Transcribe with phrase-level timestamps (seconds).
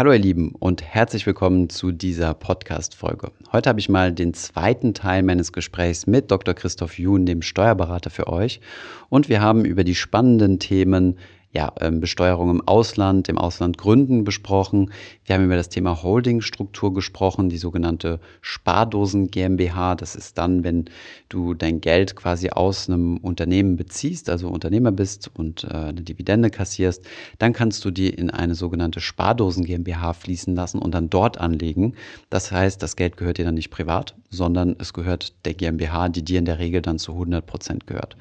[0.00, 3.32] Hallo ihr Lieben und herzlich willkommen zu dieser Podcast-Folge.
[3.52, 6.54] Heute habe ich mal den zweiten Teil meines Gesprächs mit Dr.
[6.54, 8.62] Christoph Jun, dem Steuerberater für euch.
[9.10, 11.18] Und wir haben über die spannenden Themen
[11.52, 14.92] ja, ähm, Besteuerung im Ausland, im Ausland gründen besprochen.
[15.24, 19.96] Wir haben über das Thema Holdingstruktur gesprochen, die sogenannte Spardosen GmbH.
[19.96, 20.84] Das ist dann, wenn
[21.28, 26.50] du dein Geld quasi aus einem Unternehmen beziehst, also Unternehmer bist und äh, eine Dividende
[26.50, 27.04] kassierst,
[27.38, 31.94] dann kannst du die in eine sogenannte Spardosen GmbH fließen lassen und dann dort anlegen.
[32.30, 36.22] Das heißt, das Geld gehört dir dann nicht privat, sondern es gehört der GmbH, die
[36.22, 38.16] dir in der Regel dann zu 100 Prozent gehört.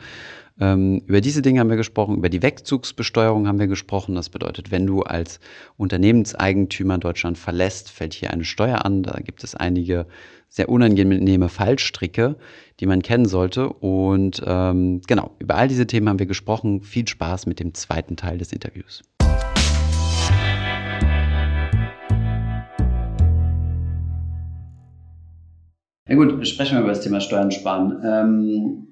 [0.61, 4.15] Ähm, über diese Dinge haben wir gesprochen, über die Wegzugsbesteuerung haben wir gesprochen.
[4.15, 5.39] Das bedeutet, wenn du als
[5.77, 9.03] Unternehmenseigentümer Deutschland verlässt, fällt hier eine Steuer an.
[9.03, 10.05] Da gibt es einige
[10.49, 12.35] sehr unangenehme Fallstricke,
[12.81, 13.69] die man kennen sollte.
[13.69, 16.81] Und ähm, genau, über all diese Themen haben wir gesprochen.
[16.81, 19.01] Viel Spaß mit dem zweiten Teil des Interviews.
[26.09, 28.01] Ja gut, sprechen wir über das Thema Steuern sparen.
[28.03, 28.88] Ähm,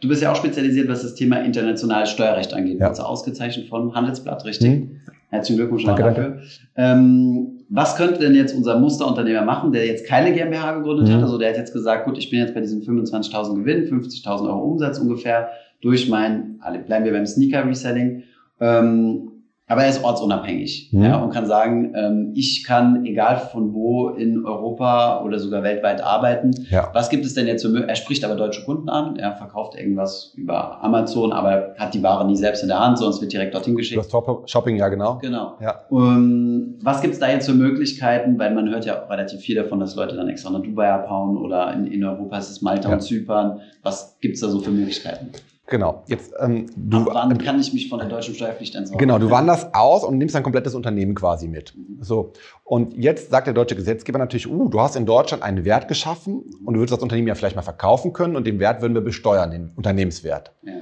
[0.00, 2.80] Du bist ja auch spezialisiert, was das Thema internationales Steuerrecht angeht.
[2.80, 2.88] Ja.
[2.88, 4.68] Also ausgezeichnet vom Handelsblatt, richtig?
[4.68, 5.00] Mhm.
[5.28, 6.40] Herzlichen Glückwunsch danke, dafür.
[6.76, 11.12] Ähm, was könnte denn jetzt unser Musterunternehmer machen, der jetzt keine GmbH gegründet mhm.
[11.14, 11.22] hat?
[11.22, 14.64] Also der hat jetzt gesagt, gut, ich bin jetzt bei diesen 25.000 Gewinn, 50.000 Euro
[14.64, 18.24] Umsatz ungefähr durch mein, bleiben wir beim Sneaker Reselling.
[18.58, 19.30] Ähm,
[19.70, 21.04] aber er ist ortsunabhängig mhm.
[21.04, 26.02] ja, und kann sagen, ähm, ich kann egal von wo in Europa oder sogar weltweit
[26.02, 26.50] arbeiten.
[26.70, 26.90] Ja.
[26.92, 30.34] Was gibt es denn jetzt für Er spricht aber deutsche Kunden an, er verkauft irgendwas
[30.36, 33.76] über Amazon, aber hat die Ware nie selbst in der Hand, es wird direkt dorthin
[33.76, 34.04] geschickt.
[34.04, 35.18] Das Shopping, ja genau.
[35.22, 35.54] Genau.
[35.60, 35.82] Ja.
[35.88, 38.40] Um, was gibt es da jetzt für Möglichkeiten?
[38.40, 41.38] Weil man hört ja auch relativ viel davon, dass Leute dann extra nach Dubai abhauen
[41.38, 42.96] oder in, in Europa ist es Malta ja.
[42.96, 43.60] und Zypern.
[43.84, 45.28] Was gibt es da so für Möglichkeiten?
[45.70, 46.02] Genau.
[46.06, 48.98] Jetzt, ähm, du, Ab wann kann ich mich von der deutschen Steuerpflicht entsorgen?
[48.98, 51.74] Genau, du wanderst aus und nimmst ein komplettes Unternehmen quasi mit.
[51.76, 52.02] Mhm.
[52.02, 52.32] So.
[52.64, 56.42] Und jetzt sagt der deutsche Gesetzgeber natürlich, uh, du hast in Deutschland einen Wert geschaffen
[56.64, 59.00] und du würdest das Unternehmen ja vielleicht mal verkaufen können und den Wert würden wir
[59.00, 60.52] besteuern, den Unternehmenswert.
[60.62, 60.72] Ja.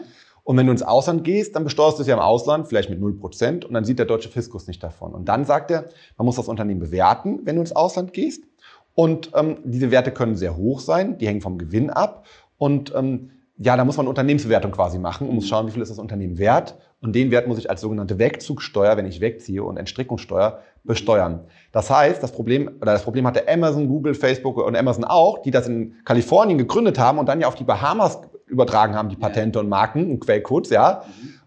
[0.42, 2.98] Und wenn du ins Ausland gehst, dann besteuerst du es ja im Ausland, vielleicht mit
[2.98, 5.12] 0% und dann sieht der deutsche Fiskus nicht davon.
[5.12, 8.44] Und dann sagt er, man muss das Unternehmen bewerten, wenn du ins Ausland gehst.
[8.94, 12.24] Und ähm, diese Werte können sehr hoch sein, die hängen vom Gewinn ab.
[12.56, 15.90] Und ähm, ja, da muss man Unternehmensbewertung quasi machen und muss schauen, wie viel ist
[15.90, 16.76] das Unternehmen wert.
[17.00, 21.40] Und den Wert muss ich als sogenannte Wegzugsteuer, wenn ich wegziehe, und Entstrickungssteuer besteuern.
[21.72, 25.50] Das heißt, das Problem, oder das Problem hatte Amazon, Google, Facebook und Amazon auch, die
[25.50, 29.58] das in Kalifornien gegründet haben und dann ja auf die Bahamas übertragen haben, die Patente
[29.58, 31.02] und Marken und Quellcodes, ja.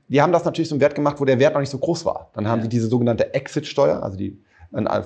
[0.10, 2.30] Die haben das natürlich zum Wert gemacht, wo der Wert noch nicht so groß war.
[2.34, 4.38] Dann haben sie diese sogenannte Exit-Steuer, also die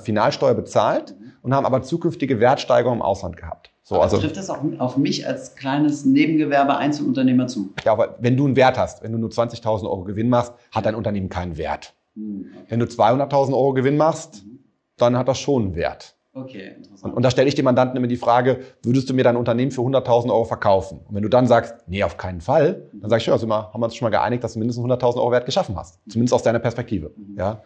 [0.04, 3.72] Finalsteuer bezahlt und haben aber zukünftige Wertsteigerungen im Ausland gehabt.
[3.88, 7.70] So, also, trifft das auch auf mich als kleines Nebengewerbe Einzelunternehmer zu?
[7.86, 10.88] Ja, aber wenn du einen Wert hast, wenn du nur 20.000 Euro Gewinn machst, hat
[10.88, 11.94] dein Unternehmen keinen Wert.
[12.16, 12.66] Hm, okay.
[12.70, 14.58] Wenn du 200.000 Euro Gewinn machst, mhm.
[14.98, 16.16] dann hat das schon einen Wert.
[16.34, 17.04] Okay, interessant.
[17.04, 19.70] Und, und da stelle ich dem Mandanten immer die Frage, würdest du mir dein Unternehmen
[19.70, 21.02] für 100.000 Euro verkaufen?
[21.08, 23.72] Und wenn du dann sagst, nee, auf keinen Fall, dann sage ich, ja, also mal,
[23.72, 26.00] haben wir uns schon mal geeinigt, dass du mindestens 100.000 Euro Wert geschaffen hast.
[26.10, 27.12] Zumindest aus deiner Perspektive.
[27.16, 27.38] Mhm.
[27.38, 27.62] Ja.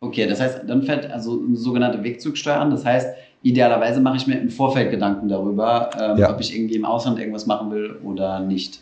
[0.00, 2.70] Okay, das heißt, dann fällt also eine sogenannte Wegzugsteuer an.
[2.70, 6.30] Das heißt, idealerweise mache ich mir im Vorfeld Gedanken darüber, ähm, ja.
[6.30, 8.80] ob ich irgendwie im Ausland irgendwas machen will oder nicht.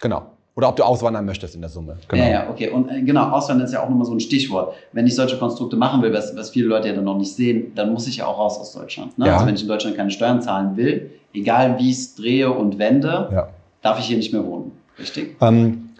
[0.00, 0.26] Genau.
[0.54, 1.96] Oder ob du auswandern möchtest in der Summe.
[2.08, 2.22] Genau.
[2.22, 2.68] Ja, ja, okay.
[2.68, 4.74] Und äh, genau, Auswandern ist ja auch nochmal so ein Stichwort.
[4.92, 7.72] Wenn ich solche Konstrukte machen will, was, was viele Leute ja dann noch nicht sehen,
[7.74, 9.18] dann muss ich ja auch raus aus Deutschland.
[9.18, 9.26] Ne?
[9.26, 9.34] Ja.
[9.34, 12.78] Also wenn ich in Deutschland keine Steuern zahlen will, egal wie ich es drehe und
[12.78, 13.48] wende, ja.
[13.80, 14.72] darf ich hier nicht mehr wohnen.
[14.98, 15.36] Richtig?
[15.40, 15.90] Ähm,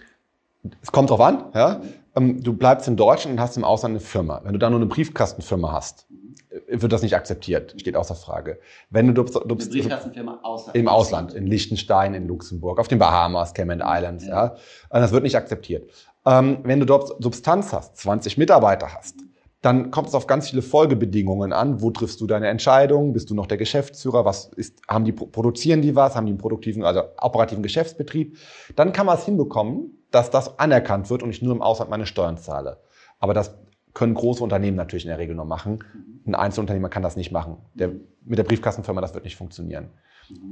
[0.81, 1.81] es kommt drauf an, ja.
[2.15, 4.41] Ähm, du bleibst in Deutschland und hast im Ausland eine Firma.
[4.43, 6.05] Wenn du da nur eine Briefkastenfirma hast,
[6.67, 8.59] wird das nicht akzeptiert, steht außer Frage.
[8.89, 13.53] Wenn du, du, du Briefkastenfirma außer im Ausland, in Liechtenstein, in Luxemburg, auf den Bahamas,
[13.53, 14.55] Cayman Islands, ja, ja
[14.89, 15.89] das wird nicht akzeptiert.
[16.25, 19.15] Ähm, wenn du dort Substanz hast, 20 Mitarbeiter hast,
[19.61, 21.81] dann kommt es auf ganz viele Folgebedingungen an.
[21.81, 23.13] Wo triffst du deine Entscheidungen?
[23.13, 24.25] Bist du noch der Geschäftsführer?
[24.25, 26.15] Was ist, haben die, produzieren die was?
[26.15, 28.37] Haben die einen produktiven, also operativen Geschäftsbetrieb?
[28.75, 32.05] Dann kann man es hinbekommen, dass das anerkannt wird und ich nur im Ausland meine
[32.05, 32.81] Steuern zahle.
[33.19, 33.55] Aber das
[33.93, 35.83] können große Unternehmen natürlich in der Regel nur machen.
[36.25, 37.57] Ein Einzelunternehmer kann das nicht machen.
[37.73, 37.91] Der,
[38.25, 39.89] mit der Briefkastenfirma, das wird nicht funktionieren.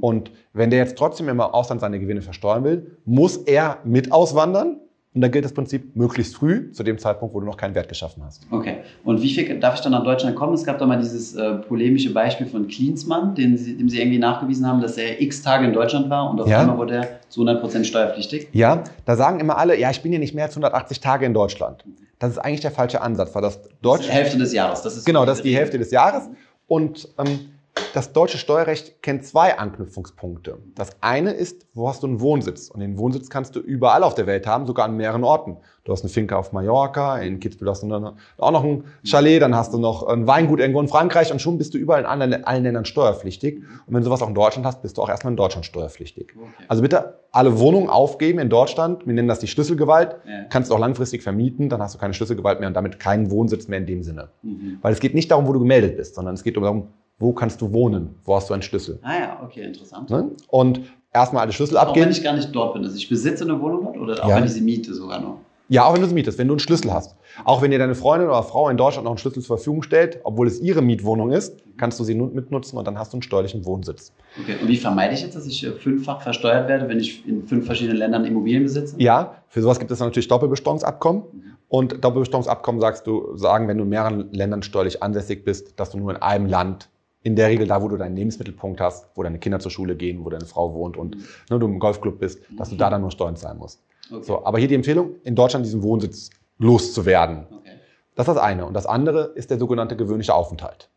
[0.00, 4.81] Und wenn der jetzt trotzdem im Ausland seine Gewinne versteuern will, muss er mit auswandern
[5.14, 7.88] und da gilt das Prinzip möglichst früh, zu dem Zeitpunkt, wo du noch keinen Wert
[7.88, 8.46] geschaffen hast.
[8.50, 8.78] Okay.
[9.04, 10.54] Und wie viel darf ich dann nach Deutschland kommen?
[10.54, 14.18] Es gab doch mal dieses äh, polemische Beispiel von Klinsmann, den Sie, dem Sie irgendwie
[14.18, 16.60] nachgewiesen haben, dass er x Tage in Deutschland war und auf ja.
[16.60, 18.48] einmal wurde er zu 100% steuerpflichtig.
[18.52, 21.34] Ja, da sagen immer alle, ja, ich bin hier nicht mehr als 180 Tage in
[21.34, 21.84] Deutschland.
[22.18, 23.98] Das ist eigentlich der falsche Ansatz, weil das Deutsch.
[23.98, 24.82] Das ist die Hälfte des Jahres.
[24.82, 26.30] Das ist genau, das ist die Hälfte des Jahres.
[26.68, 27.51] Und ähm,
[27.94, 30.58] das deutsche Steuerrecht kennt zwei Anknüpfungspunkte.
[30.74, 32.68] Das eine ist, wo hast du einen Wohnsitz?
[32.68, 35.56] Und den Wohnsitz kannst du überall auf der Welt haben, sogar an mehreren Orten.
[35.84, 39.42] Du hast eine Finca auf Mallorca, in Kitzbühel hast du dann auch noch ein Chalet,
[39.42, 42.06] dann hast du noch ein Weingut irgendwo in Frankreich und schon bist du überall in
[42.06, 43.58] allen, allen Ländern steuerpflichtig.
[43.86, 46.34] Und wenn du sowas auch in Deutschland hast, bist du auch erstmal in Deutschland steuerpflichtig.
[46.36, 46.64] Okay.
[46.68, 49.06] Also bitte alle Wohnungen aufgeben in Deutschland.
[49.06, 50.16] Wir nennen das die Schlüsselgewalt.
[50.24, 50.44] Ja.
[50.50, 53.66] Kannst du auch langfristig vermieten, dann hast du keine Schlüsselgewalt mehr und damit keinen Wohnsitz
[53.66, 54.28] mehr in dem Sinne.
[54.42, 54.78] Mhm.
[54.82, 56.88] Weil es geht nicht darum, wo du gemeldet bist, sondern es geht darum,
[57.22, 58.16] wo kannst du wohnen?
[58.24, 58.98] Wo hast du einen Schlüssel?
[59.02, 60.10] Ah ja, okay, interessant.
[60.10, 60.30] Ne?
[60.48, 60.80] Und
[61.12, 62.00] erstmal alle Schlüssel abgeben.
[62.00, 62.84] Auch wenn ich gar nicht dort bin.
[62.84, 64.36] Also ich besitze eine Wohnung dort oder auch ja.
[64.36, 65.38] wenn ich sie miete sogar noch?
[65.68, 67.16] Ja, auch wenn du sie mietest, wenn du einen Schlüssel hast.
[67.44, 70.20] Auch wenn dir deine Freundin oder Frau in Deutschland noch einen Schlüssel zur Verfügung stellt,
[70.24, 73.64] obwohl es ihre Mietwohnung ist, kannst du sie mitnutzen und dann hast du einen steuerlichen
[73.64, 74.12] Wohnsitz.
[74.38, 77.46] Okay, und wie vermeide ich jetzt, dass ich äh, fünffach versteuert werde, wenn ich in
[77.46, 78.96] fünf verschiedenen Ländern Immobilien besitze?
[78.98, 81.22] Ja, für sowas gibt es natürlich Doppelbesteuerungsabkommen.
[81.22, 81.42] Mhm.
[81.68, 85.98] Und Doppelbesteuerungsabkommen sagst du, sagen, wenn du in mehreren Ländern steuerlich ansässig bist, dass du
[85.98, 86.90] nur in einem Land
[87.22, 90.24] in der Regel da, wo du deinen Lebensmittelpunkt hast, wo deine Kinder zur Schule gehen,
[90.24, 91.24] wo deine Frau wohnt und mhm.
[91.50, 93.82] ne, du im Golfclub bist, dass du da dann nur Steuern zahlen musst.
[94.10, 94.22] Okay.
[94.22, 97.46] So, aber hier die Empfehlung, in Deutschland diesen Wohnsitz loszuwerden.
[97.50, 97.70] Okay.
[98.14, 98.66] Das ist das eine.
[98.66, 100.88] Und das andere ist der sogenannte gewöhnliche Aufenthalt.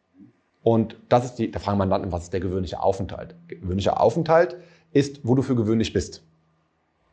[0.63, 3.35] Und das ist die, da fragen Mandanten, was ist der gewöhnliche Aufenthalt?
[3.47, 4.57] Gewöhnlicher Aufenthalt
[4.91, 6.23] ist, wo du für gewöhnlich bist.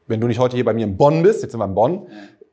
[0.06, 2.06] Wenn du nicht heute hier bei mir in Bonn bist, jetzt sind wir in Bonn,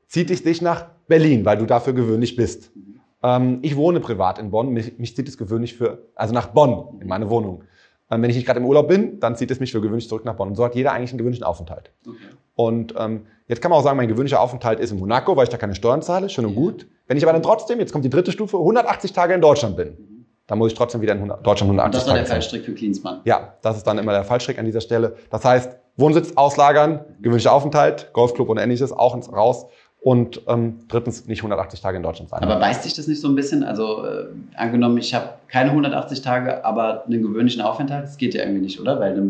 [0.08, 2.76] zieht dich dich nach Berlin, weil du dafür gewöhnlich bist.
[2.76, 2.99] Mhm.
[3.22, 7.00] Ähm, ich wohne privat in Bonn, mich, mich, zieht es gewöhnlich für, also nach Bonn,
[7.02, 7.64] in meine Wohnung.
[8.12, 10.26] Ähm, wenn ich nicht gerade im Urlaub bin, dann zieht es mich für gewöhnlich zurück
[10.26, 10.50] nach Bonn.
[10.50, 11.92] Und so hat jeder eigentlich einen gewöhnlichen Aufenthalt.
[12.08, 12.18] Okay.
[12.56, 15.50] Und ähm, jetzt kann man auch sagen, mein gewöhnlicher Aufenthalt ist in Monaco, weil ich
[15.50, 16.88] da keine Steuern zahle, schön und gut.
[17.08, 19.98] Wenn ich aber dann trotzdem, jetzt kommt die dritte Stufe, 180 Tage in Deutschland bin,
[20.48, 21.86] dann muss ich trotzdem wieder in Deutschland 180 Tage.
[21.86, 23.22] Und das war der Fallstrick für Klinsmann.
[23.26, 25.16] Ja, das ist dann immer der Fallstrick an dieser Stelle.
[25.30, 29.68] Das heißt, Wohnsitz auslagern, gewöhnlicher Aufenthalt, Golfclub und ähnliches auch ins raus
[30.02, 32.42] und ähm, drittens nicht 180 Tage in Deutschland sein.
[32.42, 33.64] Aber beißt sich das nicht so ein bisschen?
[33.64, 38.42] Also äh, angenommen, ich habe keine 180 Tage, aber einen gewöhnlichen Aufenthalt, das geht ja
[38.42, 39.00] irgendwie nicht, oder?
[39.00, 39.22] Weil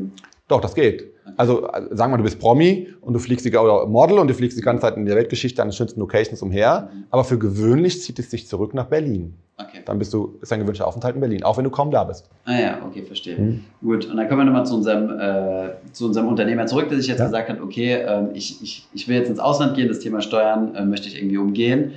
[0.47, 1.08] Doch, das geht.
[1.37, 4.57] Also sagen wir, du bist Promi und du fliegst die, oder Model und du fliegst
[4.57, 7.03] die ganze Zeit in der Weltgeschichte an den schönsten Locations umher, mhm.
[7.09, 9.35] aber für gewöhnlich zieht es sich zurück nach Berlin.
[9.57, 9.79] Okay.
[9.85, 12.29] Dann bist du, ist dein gewünschter Aufenthalt in Berlin, auch wenn du kaum da bist.
[12.45, 13.37] Ah ja, okay, verstehe.
[13.37, 13.65] Mhm.
[13.81, 17.07] Gut, und dann kommen wir nochmal zu unserem, äh, zu unserem Unternehmer zurück, der sich
[17.07, 17.25] jetzt ja.
[17.25, 20.75] gesagt hat, okay, äh, ich, ich, ich will jetzt ins Ausland gehen, das Thema Steuern
[20.75, 21.93] äh, möchte ich irgendwie umgehen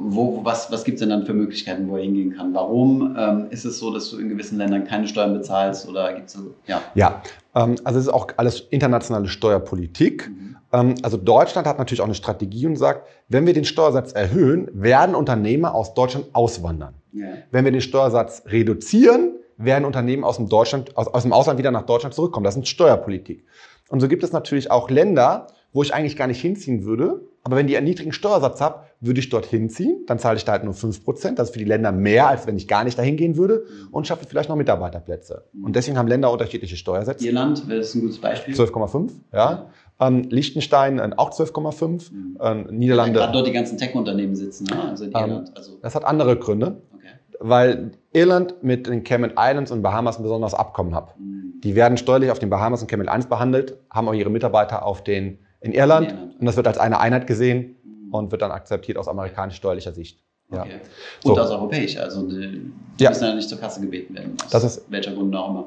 [0.00, 2.54] wo, was, was gibt es denn dann für Möglichkeiten, wo er hingehen kann?
[2.54, 6.28] Warum ähm, ist es so, dass du in gewissen Ländern keine Steuern bezahlst oder gibt
[6.28, 6.80] es so, ja?
[6.94, 10.28] Ja, also es ist auch alles internationale Steuerpolitik.
[10.28, 10.56] Mhm.
[10.72, 14.68] Ähm, also Deutschland hat natürlich auch eine Strategie und sagt, wenn wir den Steuersatz erhöhen,
[14.72, 16.94] werden Unternehmer aus Deutschland auswandern.
[17.12, 17.26] Ja.
[17.50, 21.70] Wenn wir den Steuersatz reduzieren, werden Unternehmen aus dem, Deutschland, aus, aus dem Ausland wieder
[21.70, 22.44] nach Deutschland zurückkommen.
[22.44, 23.44] Das ist Steuerpolitik.
[23.88, 27.56] Und so gibt es natürlich auch Länder, wo ich eigentlich gar nicht hinziehen würde, aber
[27.56, 30.64] wenn die einen niedrigen Steuersatz habe, würde ich dorthin ziehen, dann zahle ich da halt
[30.64, 31.34] nur 5%.
[31.36, 34.06] Das ist für die Länder mehr, als wenn ich gar nicht dahin gehen würde und
[34.06, 35.44] schaffe vielleicht noch Mitarbeiterplätze.
[35.62, 37.24] Und deswegen haben Länder unterschiedliche Steuersätze.
[37.26, 38.54] Irland wäre das ein gutes Beispiel.
[38.54, 39.70] 12,5, ja.
[39.98, 42.12] Ähm, Liechtenstein äh, auch 12,5.
[42.12, 42.38] Mhm.
[42.40, 43.18] Ähm, Niederlande.
[43.18, 44.88] Gerade dort die ganzen Tech-Unternehmen sitzen, ne?
[44.88, 45.48] also in Irland.
[45.48, 45.78] Ähm, also.
[45.82, 46.82] Das hat andere Gründe.
[46.94, 47.06] Okay.
[47.38, 51.18] Weil Irland mit den Cayman Islands und Bahamas ein besonderes Abkommen hat.
[51.18, 51.60] Mhm.
[51.62, 55.04] Die werden steuerlich auf den Bahamas und Cayman Islands behandelt, haben auch ihre Mitarbeiter auf
[55.04, 56.40] den in Irland, in Irland.
[56.40, 57.76] und das wird als eine Einheit gesehen
[58.10, 60.20] und wird dann akzeptiert aus amerikanisch-steuerlicher Sicht.
[60.52, 60.62] Ja.
[60.62, 60.80] Okay.
[61.24, 61.40] Und so.
[61.40, 63.10] aus europäischer, also die, ja.
[63.10, 65.64] müssen ja nicht zur Kasse gebeten werden, aus das ist, welcher Grund auch immer.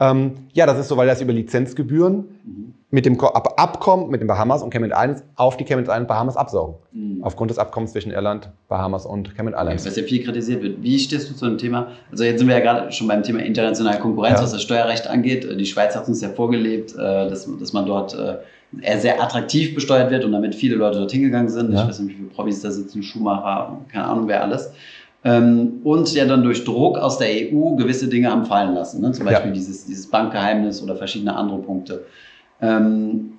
[0.00, 2.74] Ähm, ja, das ist so, weil das über Lizenzgebühren mhm.
[2.90, 6.76] mit dem Abkommen mit den Bahamas und Cayman Islands auf die Cayman Islands Bahamas absaugen.
[6.92, 7.24] Mhm.
[7.24, 9.82] Aufgrund des Abkommens zwischen Irland, Bahamas und Cayman Islands.
[9.82, 10.82] Okay, was ja viel kritisiert wird.
[10.82, 11.88] Wie stehst du zu dem Thema?
[12.12, 14.44] Also jetzt sind wir ja gerade schon beim Thema internationale Konkurrenz, ja.
[14.44, 15.48] was das Steuerrecht angeht.
[15.58, 18.36] Die Schweiz hat uns ja vorgelebt, äh, dass, dass man dort äh,
[18.80, 21.72] er sehr attraktiv besteuert wird und damit viele Leute dorthin gegangen sind.
[21.72, 21.82] Ja.
[21.82, 24.72] Ich weiß nicht, wie viele Promis da sitzen, Schumacher, keine Ahnung wer alles.
[25.24, 29.00] Ähm, und ja dann durch Druck aus der EU gewisse Dinge haben fallen lassen.
[29.00, 29.12] Ne?
[29.12, 29.54] Zum Beispiel ja.
[29.54, 32.04] dieses, dieses Bankgeheimnis oder verschiedene andere Punkte.
[32.60, 33.32] Ähm,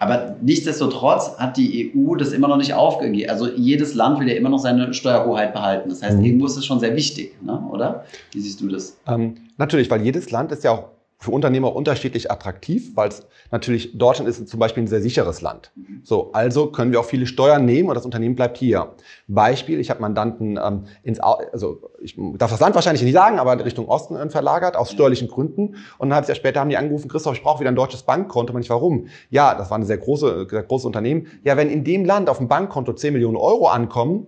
[0.00, 3.28] aber nichtsdestotrotz hat die EU das immer noch nicht aufgegeben.
[3.30, 5.90] Also jedes Land will ja immer noch seine Steuerhoheit behalten.
[5.90, 6.24] Das heißt, mhm.
[6.24, 7.62] irgendwo ist es schon sehr wichtig, ne?
[7.70, 8.06] oder?
[8.32, 8.98] Wie siehst du das?
[9.06, 10.84] Ähm, natürlich, weil jedes Land ist ja auch
[11.20, 15.70] für Unternehmer unterschiedlich attraktiv, weil es natürlich Deutschland ist zum Beispiel ein sehr sicheres Land.
[15.74, 16.00] Mhm.
[16.02, 18.94] So, also können wir auch viele Steuern nehmen und das Unternehmen bleibt hier.
[19.28, 23.52] Beispiel: Ich habe Mandanten ähm, ins, also ich darf das Land wahrscheinlich nicht sagen, aber
[23.52, 25.76] in Richtung Osten äh, verlagert aus steuerlichen Gründen.
[25.98, 28.54] Und ein halbes Jahr später haben die angerufen: Christoph, ich brauche wieder ein deutsches Bankkonto.
[28.54, 29.08] Man nicht warum?
[29.28, 31.26] Ja, das war ein sehr große, sehr großes Unternehmen.
[31.44, 34.26] Ja, wenn in dem Land auf dem Bankkonto 10 Millionen Euro ankommen,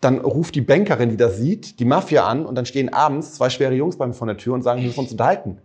[0.00, 3.50] dann ruft die Bankerin, die das sieht, die Mafia an und dann stehen abends zwei
[3.50, 5.58] schwere Jungs bei mir vor der Tür und sagen, wir müssen uns unterhalten.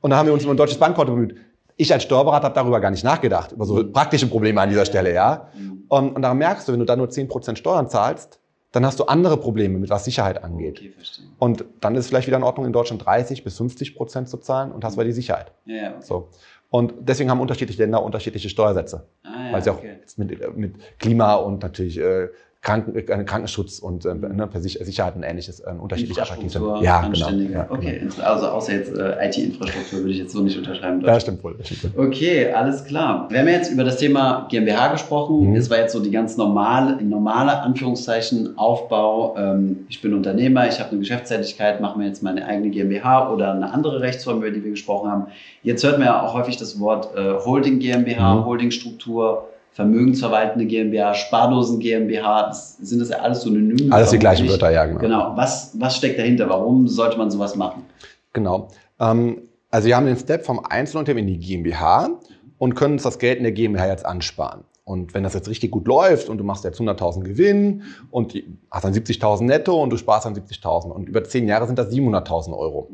[0.00, 1.36] Und dann haben wir uns um ein deutsches Bankkonto bemüht.
[1.76, 5.12] Ich als Steuerberater habe darüber gar nicht nachgedacht, über so praktische Probleme an dieser Stelle,
[5.12, 5.48] ja.
[5.88, 8.40] Und, und daran merkst du, wenn du da nur 10% Steuern zahlst,
[8.72, 10.78] dann hast du andere Probleme, mit was Sicherheit angeht.
[10.78, 10.92] Okay.
[11.38, 14.36] Und dann ist es vielleicht wieder in Ordnung, in Deutschland 30 bis 50 Prozent zu
[14.38, 15.52] zahlen und hast aber die Sicherheit.
[15.64, 15.96] Ja, ja, okay.
[16.00, 16.28] So.
[16.68, 19.06] Und deswegen haben unterschiedliche Länder unterschiedliche Steuersätze.
[19.22, 19.98] Ah, ja, weil sie auch okay.
[20.16, 22.28] mit, mit Klima und natürlich äh,
[22.66, 26.64] Kranken, äh, Krankenschutz und äh, ne, Sicherheit und ähnliches äh, unterschiedlich attraktiv sind.
[26.82, 27.30] Ja, genau.
[27.30, 30.98] Ja, okay, also außer jetzt äh, IT-Infrastruktur würde ich jetzt so nicht unterschreiben.
[30.98, 31.12] genau.
[31.12, 31.54] Ja, stimmt wohl.
[31.56, 32.08] Das stimmt wohl.
[32.08, 33.28] Okay, alles klar.
[33.30, 35.50] Wir haben jetzt über das Thema GmbH gesprochen.
[35.50, 35.54] Mhm.
[35.54, 39.36] Das war jetzt so die ganz normale, normale Anführungszeichen Aufbau.
[39.38, 43.52] Ähm, ich bin Unternehmer, ich habe eine Geschäftstätigkeit, mache mir jetzt meine eigene GmbH oder
[43.52, 45.26] eine andere Rechtsform, über die wir gesprochen haben.
[45.62, 48.44] Jetzt hört man ja auch häufig das Wort äh, Holding GmbH, Mhm.
[48.44, 52.46] Holdingstruktur, vermögensverwaltende GmbH, Spardosen GmbH.
[52.46, 53.92] Das, sind das ja alles Synonyme?
[53.94, 54.48] Alles die gleichen?
[54.48, 55.00] Wörter, ja, genau.
[55.00, 55.32] Genau.
[55.36, 56.48] Was, was steckt dahinter?
[56.48, 57.84] Warum sollte man sowas machen?
[58.32, 58.68] Genau.
[58.98, 62.08] Ähm, also wir haben den Step vom Einzelunternehmen in die GmbH
[62.56, 64.64] und können uns das Geld in der GmbH jetzt ansparen.
[64.84, 68.32] Und wenn das jetzt richtig gut läuft und du machst jetzt 100.000 Gewinn und
[68.70, 71.90] hast dann 70.000 netto und du sparst dann 70.000 und über 10 Jahre sind das
[71.90, 72.88] 700.000 Euro.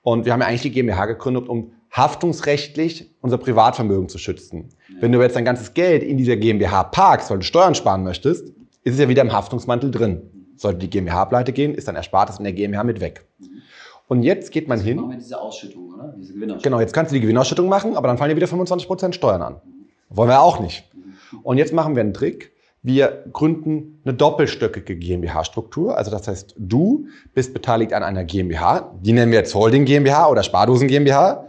[0.00, 4.70] Und wir haben ja eigentlich die GmbH gegründet, um haftungsrechtlich unser Privatvermögen zu schützen.
[5.00, 8.48] Wenn du jetzt dein ganzes Geld in dieser GmbH parkst, weil du Steuern sparen möchtest,
[8.82, 10.22] ist es ja wieder im Haftungsmantel drin.
[10.56, 13.24] Sollte die GmbH pleite gehen, ist dann Erspartes in der GmbH mit weg.
[14.08, 14.96] Und jetzt geht man hin.
[14.96, 16.14] Machen wir diese Ausschüttung, oder?
[16.18, 16.62] Diese Gewinnausschüttung.
[16.62, 19.60] Genau, jetzt kannst du die Gewinnausschüttung machen, aber dann fallen dir wieder 25% Steuern an.
[20.10, 20.84] Wollen wir auch nicht.
[21.42, 22.52] Und jetzt machen wir einen Trick.
[22.82, 25.96] Wir gründen eine doppelstöckige GmbH-Struktur.
[25.96, 28.94] Also das heißt, du bist beteiligt an einer GmbH.
[29.00, 31.46] Die nennen wir jetzt Holding GmbH oder Spardosen GmbH.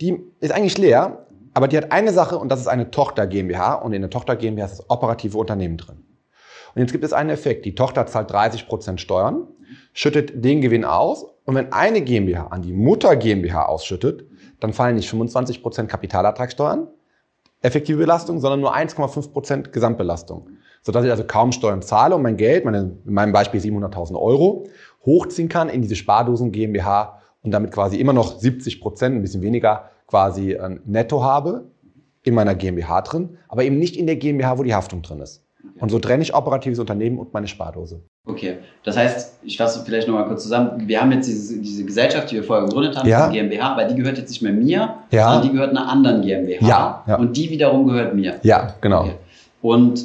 [0.00, 3.74] Die ist eigentlich leer, aber die hat eine Sache und das ist eine Tochter GmbH.
[3.74, 6.04] Und in der Tochter GmbH ist das operative Unternehmen drin.
[6.74, 7.64] Und jetzt gibt es einen Effekt.
[7.64, 9.48] Die Tochter zahlt 30% Steuern,
[9.94, 11.24] schüttet den Gewinn aus.
[11.44, 14.26] Und wenn eine GmbH an die Mutter GmbH ausschüttet,
[14.60, 16.88] dann fallen nicht 25% Kapitalertragssteuern,
[17.62, 20.50] effektive Belastung, sondern nur 1,5% Gesamtbelastung.
[20.82, 24.66] Sodass ich also kaum Steuern zahle und mein Geld, meine, in meinem Beispiel 700.000 Euro,
[25.06, 29.40] hochziehen kann in diese Spardosen GmbH und damit quasi immer noch 70 Prozent, ein bisschen
[29.42, 31.68] weniger quasi äh, netto habe
[32.24, 35.42] in meiner GmbH drin, aber eben nicht in der GmbH, wo die Haftung drin ist.
[35.80, 38.02] Und so trenne ich operatives Unternehmen und meine Spardose.
[38.24, 40.88] Okay, das heißt, ich fasse vielleicht nochmal kurz zusammen.
[40.88, 43.28] Wir haben jetzt diese, diese Gesellschaft, die wir vorher gegründet haben, Ja.
[43.28, 45.28] diese GmbH, aber die gehört jetzt nicht mehr mir, Ja.
[45.32, 46.66] sondern die gehört einer anderen GmbH.
[46.66, 47.16] Ja, ja.
[47.16, 48.36] Und die wiederum gehört mir.
[48.42, 49.02] Ja, genau.
[49.02, 49.14] Okay.
[49.62, 50.04] Und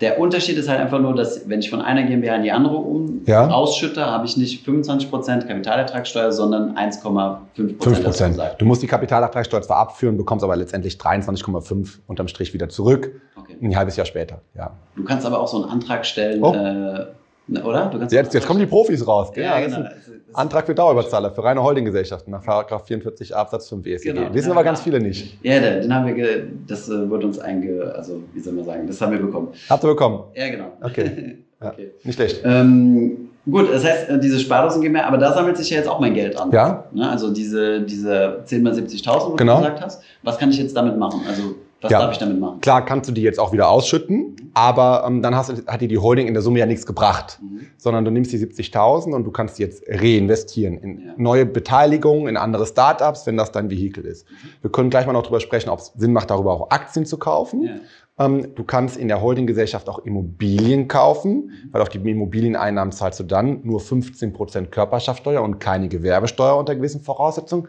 [0.00, 2.76] der Unterschied ist halt einfach nur, dass wenn ich von einer GmbH in die andere
[2.76, 3.48] um Ja.
[3.48, 8.30] ausschütte, habe ich nicht 25% Kapitalertragssteuer, sondern 1,5% 5 hast du Prozent.
[8.34, 8.60] gesagt.
[8.60, 13.56] Du musst die Kapitalertragssteuer zwar abführen, bekommst aber letztendlich 23,5 unterm Strich wieder zurück, Okay.
[13.62, 14.40] ein halbes Jahr später.
[14.56, 14.70] Ja.
[14.96, 16.54] Du kannst aber auch so einen Antrag stellen, Oh.
[16.54, 17.06] äh,
[17.46, 17.90] ne, oder?
[18.10, 19.30] Jetzt, jetzt kommen die Profis raus.
[19.34, 19.88] Ja, Ja, genau.
[20.32, 24.12] Antrag für Dauerüberzahler, für reine Holdinggesellschaften nach Paragraph 44 Absatz 5 ESG.
[24.12, 24.32] Genau.
[24.32, 24.84] Wissen Ja, aber ganz ja.
[24.84, 25.38] viele nicht.
[25.42, 29.00] Ja, den haben wir, das äh, wurde uns einge, also wie soll man sagen, das
[29.00, 29.48] haben wir bekommen.
[29.68, 30.20] Habt ihr bekommen?
[30.34, 30.72] Ja, genau.
[30.82, 31.38] Okay.
[31.62, 31.72] Ja.
[31.72, 31.90] okay.
[32.04, 32.40] Nicht schlecht.
[32.42, 35.90] Ähm, gut, das heißt, äh, diese Spardosen geben mir, aber da sammelt sich ja jetzt
[35.90, 36.50] auch mein Geld an.
[36.52, 36.84] Ja?
[36.90, 37.06] Ne?
[37.06, 39.56] Also diese, diese 10 mal 70.000, wo Genau.
[39.58, 40.02] du gesagt hast.
[40.22, 41.20] Was kann ich jetzt damit machen?
[41.28, 42.00] Also, was Ja.
[42.00, 42.60] darf ich damit machen?
[42.60, 45.98] Klar kannst du die jetzt auch wieder ausschütten, aber ähm, dann hast, hat dir die
[45.98, 47.38] Holding in der Summe ja nichts gebracht.
[47.42, 47.60] Mhm.
[47.78, 51.14] Sondern du nimmst die 70.000 und du kannst die jetzt reinvestieren in Ja.
[51.16, 54.26] neue Beteiligungen, in andere Startups, wenn das dein Vehikel ist.
[54.30, 54.34] Mhm.
[54.62, 57.16] Wir können gleich mal noch drüber sprechen, ob es Sinn macht, darüber auch Aktien zu
[57.18, 57.62] kaufen.
[57.64, 57.74] Ja.
[58.26, 63.24] Ähm, du kannst in der Holdinggesellschaft auch Immobilien kaufen, weil auf die Immobilieneinnahmen zahlst du
[63.24, 67.68] dann nur 15% Körperschaftssteuer und keine Gewerbesteuer unter gewissen Voraussetzungen.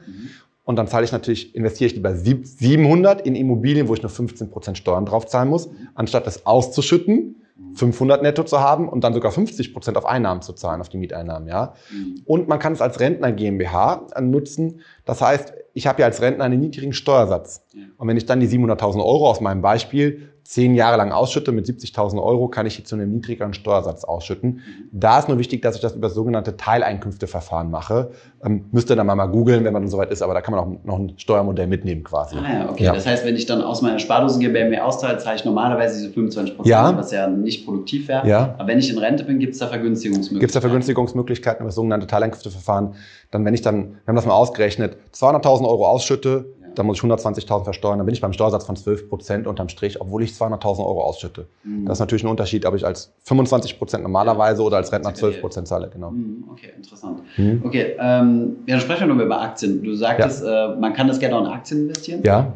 [0.72, 4.10] Und dann zahle ich natürlich, investiere ich lieber sieb- 700 in Immobilien, wo ich nur
[4.10, 9.34] 15% Steuern drauf zahlen muss, anstatt das auszuschütten, 500 netto zu haben und dann sogar
[9.34, 11.74] 50% auf Einnahmen zu zahlen, auf die Mieteinnahmen, ja.
[11.92, 12.22] Mhm.
[12.24, 14.80] Und man kann es als Rentner GmbH nutzen.
[15.04, 17.66] Das heißt, ich habe ja als Rentner einen niedrigen Steuersatz.
[17.98, 21.66] Und wenn ich dann die 700.000 Euro aus meinem Beispiel zehn Jahre lang ausschütte mit
[21.66, 24.60] 70.000 Euro, kann ich die zu einem niedrigeren Steuersatz ausschütten.
[24.92, 28.12] Da ist nur wichtig, dass ich das über das sogenannte Teileinkünfteverfahren mache.
[28.44, 30.54] Ähm, müsst ihr dann mal, mal googeln, wenn man dann soweit ist, aber da kann
[30.54, 32.36] man auch noch ein Steuermodell mitnehmen quasi.
[32.38, 32.84] Ah ja, okay.
[32.86, 32.94] Ja.
[32.94, 36.14] Das heißt, wenn ich dann aus meiner Spardosen GmbH mir auszahle, zahle ich normalerweise diese
[36.14, 36.98] 25%, Ja.
[36.98, 38.28] was ja nicht produktiv wäre.
[38.28, 38.56] Ja.
[38.58, 40.40] Aber wenn ich in Rente bin, gibt es da Vergünstigungsmöglichkeiten.
[40.40, 42.96] Gibt es da Vergünstigungsmöglichkeiten über das sogenannte Teileinkünfteverfahren?
[43.32, 46.54] Dann, wenn ich dann, wir haben das mal ausgerechnet, 200.000 Euro ausschütte.
[46.76, 50.00] Dann muss ich 120.000 versteuern, dann bin ich beim Steuersatz von 12 Prozent unterm Strich,
[50.00, 51.48] obwohl ich 200.000 Euro ausschütte.
[51.64, 51.86] Mhm.
[51.86, 55.20] Das ist natürlich ein Unterschied, ob ich als 25 Prozent normalerweise oder als Rentner Sehr
[55.20, 55.42] 12 geil.
[55.42, 56.12] Prozent zahle, genau.
[56.12, 57.20] Mhm, Okay, interessant.
[57.38, 57.62] Mhm.
[57.66, 59.84] Okay, ähm, ja, dann sprechen wir nochmal über Aktien.
[59.84, 62.22] Du sagtest, äh, man kann das Geld auch in Aktien investieren.
[62.24, 62.54] Ja,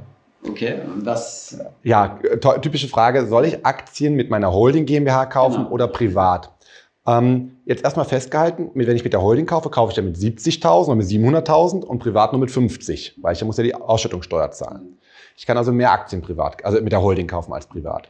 [0.47, 1.57] Okay, was?
[1.83, 5.69] ja, to- typische Frage, soll ich Aktien mit meiner Holding GmbH kaufen Genau.
[5.71, 6.51] oder privat?
[7.07, 10.85] Ähm, jetzt erstmal festgehalten, wenn ich mit der Holding kaufe, kaufe ich ja mit 70.000
[10.85, 14.51] oder mit 700.000 und privat nur mit 50, weil ich ja muss ja die Ausschüttungssteuer
[14.51, 14.97] zahlen.
[15.37, 18.09] Ich kann also mehr Aktien privat, also mit der Holding kaufen als privat.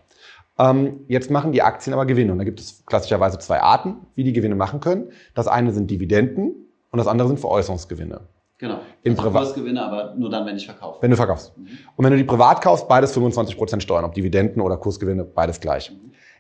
[0.58, 2.32] Ähm, jetzt machen die Aktien aber Gewinne.
[2.32, 5.12] Und da gibt es klassischerweise zwei Arten, wie die Gewinne machen können.
[5.34, 6.54] Das eine sind Dividenden
[6.92, 8.22] und das andere sind Veräußerungsgewinne.
[8.58, 8.80] Genau.
[9.04, 11.02] Im also Privat- Kursgewinne, aber nur dann, wenn ich verkaufe.
[11.02, 11.54] Wenn du verkaufst.
[11.58, 15.92] Und wenn du die privat kaufst, beides 25% Steuern, ob Dividenden oder Kursgewinne, beides gleich.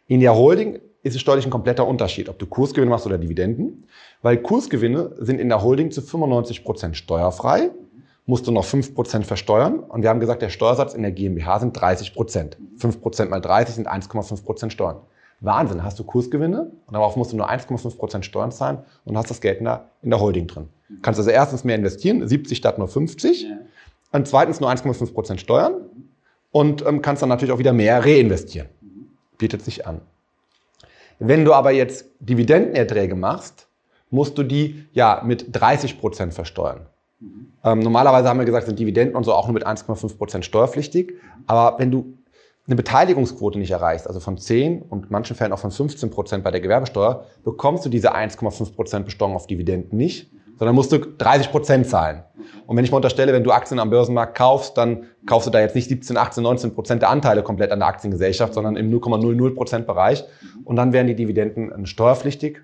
[0.07, 3.87] In der Holding ist es steuerlich ein kompletter Unterschied, ob du Kursgewinne machst oder Dividenden,
[4.21, 7.71] weil Kursgewinne sind in der Holding zu 95% steuerfrei,
[8.27, 11.77] musst du noch 5% versteuern und wir haben gesagt, der Steuersatz in der GmbH sind
[11.77, 12.55] 30%.
[12.79, 14.97] 5% mal 30 sind 1,5% Steuern.
[15.41, 19.41] Wahnsinn, hast du Kursgewinne und darauf musst du nur 1,5% Steuern zahlen und hast das
[19.41, 20.69] Geld in der, in der Holding drin.
[21.01, 23.43] Kannst also erstens mehr investieren, 70 statt nur 50.
[23.43, 23.57] Ja.
[24.11, 25.73] Und zweitens nur 1,5% Steuern
[26.51, 28.69] und ähm, kannst dann natürlich auch wieder mehr reinvestieren.
[29.37, 30.01] Bietet sich an.
[31.19, 33.67] Wenn du aber jetzt Dividendenerträge machst,
[34.09, 36.87] musst du die ja mit 30% versteuern.
[37.63, 41.13] Ähm, normalerweise haben wir gesagt, sind Dividenden und so auch nur mit 1,5% steuerpflichtig.
[41.47, 42.17] Aber wenn du
[42.67, 46.51] eine Beteiligungsquote nicht erreichst, also von 10 und in manchen Fällen auch von 15% bei
[46.51, 52.23] der Gewerbesteuer, bekommst du diese 1,5% Besteuerung auf Dividenden nicht, sondern musst du 30% zahlen.
[52.67, 55.59] Und wenn ich mal unterstelle, wenn du Aktien am Börsenmarkt kaufst, dann kaufst du da
[55.59, 59.55] jetzt nicht 17, 18, 19 Prozent der Anteile komplett an der Aktiengesellschaft, sondern im 0,00
[59.55, 60.23] Prozent Bereich.
[60.63, 62.61] Und dann wären die Dividenden steuerpflichtig.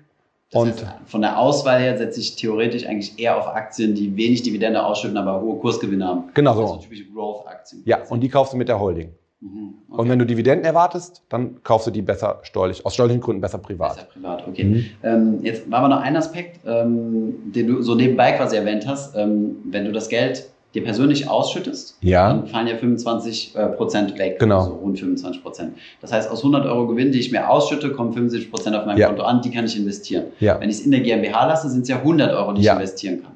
[0.50, 4.14] Das Und heißt, von der Auswahl her setze ich theoretisch eigentlich eher auf Aktien, die
[4.16, 6.24] wenig Dividende ausschütten, aber hohe Kursgewinne haben.
[6.34, 6.62] Genau so.
[6.62, 7.82] Also typische Growth-Aktien.
[7.86, 9.14] ja, und die kaufst du mit der Holding.
[9.42, 9.74] Mhm.
[9.88, 13.58] Und wenn du Dividenden erwartest, dann kaufst du die besser steuerlich, aus steuerlichen Gründen besser
[13.58, 13.96] privat.
[13.96, 14.64] Besser privat, okay.
[14.64, 14.84] Mhm.
[15.02, 19.16] Ähm, jetzt war aber noch ein Aspekt, ähm, den du so nebenbei quasi erwähnt hast.
[19.16, 22.28] Ähm, wenn du das Geld dir persönlich ausschüttest, Ja.
[22.28, 24.38] dann fallen ja 25 äh, Prozent weg.
[24.38, 24.60] Genau.
[24.60, 25.74] Also rund 25 Prozent.
[26.00, 28.96] Das heißt, aus 100 Euro Gewinn, die ich mir ausschütte, kommen 75 Prozent auf meinem
[28.98, 29.08] Ja.
[29.08, 30.26] Konto an, die kann ich investieren.
[30.40, 30.58] Ja.
[30.60, 33.22] Wenn ich es in der GmbH lasse, sind es ja 100 Euro, die ich investieren
[33.22, 33.32] kann.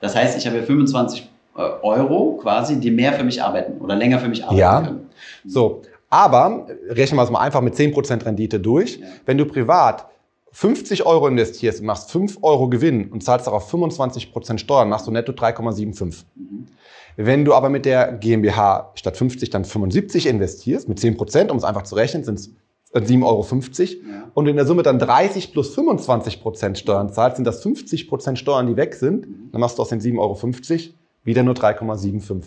[0.00, 3.96] Das heißt, ich habe ja 25 äh, Euro quasi, die mehr für mich arbeiten oder
[3.96, 5.05] länger für mich arbeiten können.
[5.46, 8.98] So, aber äh, rechnen wir es mal einfach mit 10% Rendite durch.
[8.98, 9.06] Ja.
[9.24, 10.06] Wenn du privat
[10.52, 15.10] 50 Euro investierst und machst 5 Euro Gewinn und zahlst darauf 25% Steuern, machst du
[15.10, 16.24] netto 3,75.
[16.34, 16.66] Mhm.
[17.16, 21.64] Wenn du aber mit der GmbH statt 50 dann 75 investierst, mit 10%, um es
[21.64, 22.50] einfach zu rechnen, sind es
[22.94, 23.44] 7,50 Euro.
[23.44, 24.30] Ja.
[24.34, 28.76] Und in der Summe dann 30 plus 25% Steuern zahlst, sind das 50% Steuern, die
[28.76, 29.26] weg sind.
[29.52, 30.94] Dann machst du aus den 7,50 Euro
[31.24, 32.44] wieder nur 3,75.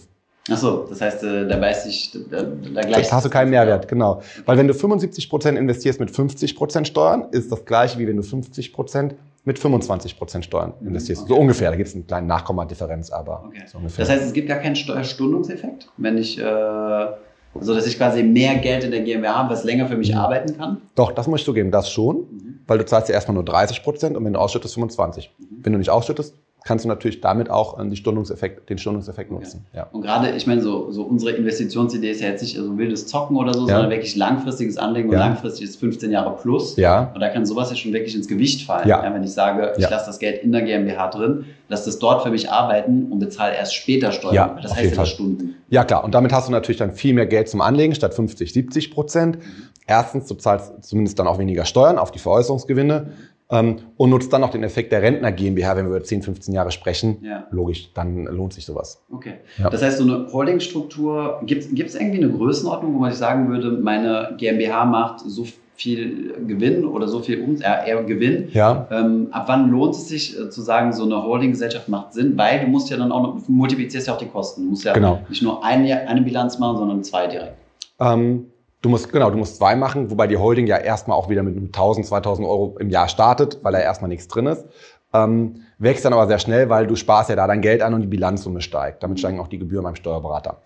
[0.51, 3.07] Achso, das heißt, äh, da weiß ich, da, da gleich.
[3.07, 4.21] Da hast du keinen Mehrwert, genau.
[4.45, 9.11] Weil wenn du 75% investierst mit 50% Steuern, ist das gleiche, wie wenn du 50%
[9.45, 11.27] mit 25% Steuern investierst.
[11.27, 11.41] So okay.
[11.41, 11.71] ungefähr.
[11.71, 13.63] Da gibt es einen kleinen Nachkommadifferenz, aber Okay.
[13.65, 14.05] so ungefähr.
[14.05, 18.55] Das heißt, es gibt gar keinen Steuerstundungseffekt, wenn ich, äh, also dass ich quasi mehr
[18.55, 20.81] Geld in der GmbH habe, was länger für mich arbeiten kann.
[20.95, 22.27] Doch, das muss ich zugeben, das schon,
[22.67, 25.29] weil du zahlst ja erstmal nur 30% und wenn du ausschüttest, 25%.
[25.61, 26.35] Wenn du nicht ausschüttest,
[26.69, 29.65] kannst du natürlich damit auch ähm, Stundungseffekt, den Stundungseffekt nutzen.
[29.73, 29.87] Ja.
[29.91, 33.37] Und gerade, ich meine, so, so unsere Investitionsidee ist ja jetzt nicht so wildes Zocken
[33.37, 36.75] oder so, sondern wirklich langfristiges Anlegen und langfristig ist 15 Jahre plus.
[36.75, 37.09] Ja.
[37.11, 38.87] Und da kann sowas ja schon wirklich ins Gewicht fallen.
[38.87, 42.29] Wenn ich sage, ich lasse das Geld in der GmbH drin, lasse das dort für
[42.29, 44.35] mich arbeiten und bezahle erst später Steuern.
[44.35, 45.05] Ja, das heißt ja.
[45.07, 45.55] Stunden.
[45.71, 46.03] Ja, klar.
[46.03, 49.39] Und damit hast du natürlich dann viel mehr Geld zum Anlegen statt 50, 70 Prozent.
[49.87, 53.07] Erstens, du zahlst zumindest dann auch weniger Steuern auf die Veräußerungsgewinne
[53.51, 56.71] und nutzt dann noch den Effekt der Rentner GmbH, wenn wir über 10, 15 Jahre
[56.71, 57.17] sprechen.
[57.23, 57.47] Ja.
[57.49, 59.01] Logisch, dann lohnt sich sowas.
[59.11, 59.33] Okay.
[59.57, 59.71] Ja.
[59.71, 63.71] Das heißt, so eine Holdingstruktur, gibt es irgendwie eine Größenordnung, wo man sich sagen würde,
[63.71, 68.49] meine GmbH macht so viel Gewinn oder so viel um, äh, eher Gewinn?
[68.53, 68.87] Ja.
[68.91, 72.37] Ähm, ab wann lohnt es sich äh, zu sagen, so eine Holdinggesellschaft macht Sinn?
[72.37, 74.65] Weil du musst ja dann auch noch, multiplizierst ja auch die Kosten.
[74.65, 75.21] Du musst ja Genau.
[75.27, 77.53] nicht nur eine, eine Bilanz machen, sondern zwei direkt.
[77.99, 78.45] Ähm,
[78.81, 81.55] du musst, genau, du musst zwei machen, wobei die Holding ja erstmal auch wieder mit
[81.55, 84.65] einem 1000, 2000 Euro im Jahr startet, weil da erstmal nichts drin ist.
[85.13, 88.01] Ähm, wächst dann aber sehr schnell, weil du sparst ja da dein Geld an und
[88.01, 89.01] die Bilanzsumme steigt.
[89.01, 90.61] Damit steigen auch die Gebühren beim Steuerberater.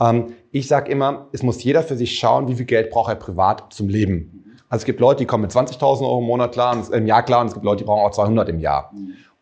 [0.00, 3.16] Ähm, ich sage immer, es muss jeder für sich schauen, wie viel Geld braucht er
[3.16, 4.44] privat zum Leben.
[4.68, 7.22] Also es gibt Leute, die kommen mit 20.000 Euro im Monat klar, und, im Jahr
[7.22, 8.92] klar und es gibt Leute, die brauchen auch 200 im Jahr.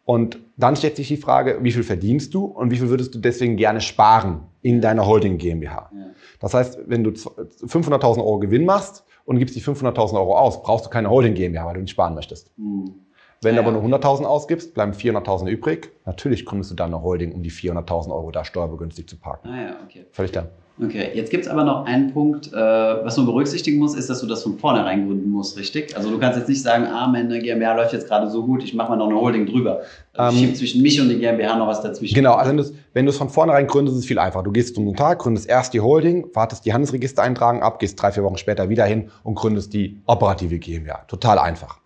[0.06, 3.18] Und dann stellt sich die Frage, wie viel verdienst du und wie viel würdest du
[3.18, 5.90] deswegen gerne sparen in deiner Holding GmbH?
[5.92, 6.06] Ja.
[6.40, 7.30] Das heißt, wenn du z-
[7.66, 11.66] 500.000 Euro Gewinn machst und gibst die 500.000 Euro aus, brauchst du keine Holding GmbH,
[11.66, 12.52] weil du nicht sparen möchtest.
[12.56, 12.94] Hm.
[13.42, 15.90] Wenn Ja, du aber nur 100.000 ausgibst, bleiben 400.000 übrig.
[16.06, 19.48] Natürlich gründest du dann eine Holding, um die 400.000 Euro da steuerbegünstigt zu parken.
[19.48, 20.06] Ah ja, okay.
[20.12, 20.46] Völlig klar.
[20.82, 24.20] Okay, jetzt gibt es aber noch einen Punkt, äh, was man berücksichtigen muss, ist, dass
[24.20, 25.96] du das von vornherein gründen musst, richtig?
[25.96, 28.74] Also du kannst jetzt nicht sagen, ah, meine GmbH läuft jetzt gerade so gut, ich
[28.74, 29.80] mache mal noch eine Holding drüber.
[30.12, 32.14] Also ich Ähm, schiebe zwischen mich und die GmbH noch was dazwischen.
[32.14, 34.42] Genau, also wenn du es von vornherein gründest, ist es viel einfacher.
[34.44, 38.22] Du gehst zum Notar, gründest erst die Holding, wartest die Handelsregistereintragung ab, gehst drei, vier
[38.24, 41.04] Wochen später wieder hin und gründest die operative GmbH.
[41.08, 41.80] Total einfach.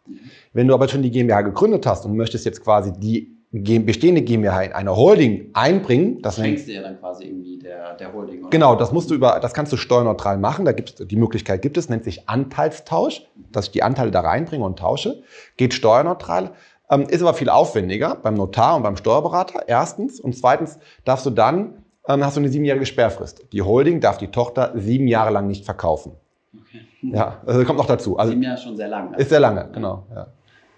[0.52, 4.62] Wenn du aber schon die GmbH gegründet hast und möchtest jetzt quasi die bestehende GmbH
[4.62, 8.42] in eine Holding einbringen, das schenkst du ja dann quasi irgendwie der, der Holding.
[8.42, 8.50] Oder?
[8.50, 10.64] Genau, das musst du über, das kannst du steuerneutral machen.
[10.64, 14.64] Da gibt die Möglichkeit gibt es, nennt sich Anteilstausch, dass ich die Anteile da reinbringe
[14.64, 15.22] und tausche,
[15.56, 16.52] geht steuerneutral.
[16.90, 20.20] Ähm, ist aber viel aufwendiger beim Notar und beim Steuerberater, erstens.
[20.20, 23.46] Und zweitens darfst du dann, ähm, hast du eine siebenjährige Sperrfrist.
[23.52, 26.12] Die Holding darf die Tochter sieben Jahre lang nicht verkaufen.
[26.54, 26.80] Okay.
[27.02, 28.16] Ja, also kommt noch dazu.
[28.16, 29.14] Also, sieben Jahre schon sehr lang.
[29.14, 30.06] Ist sehr lange, genau.
[30.14, 30.26] Ja.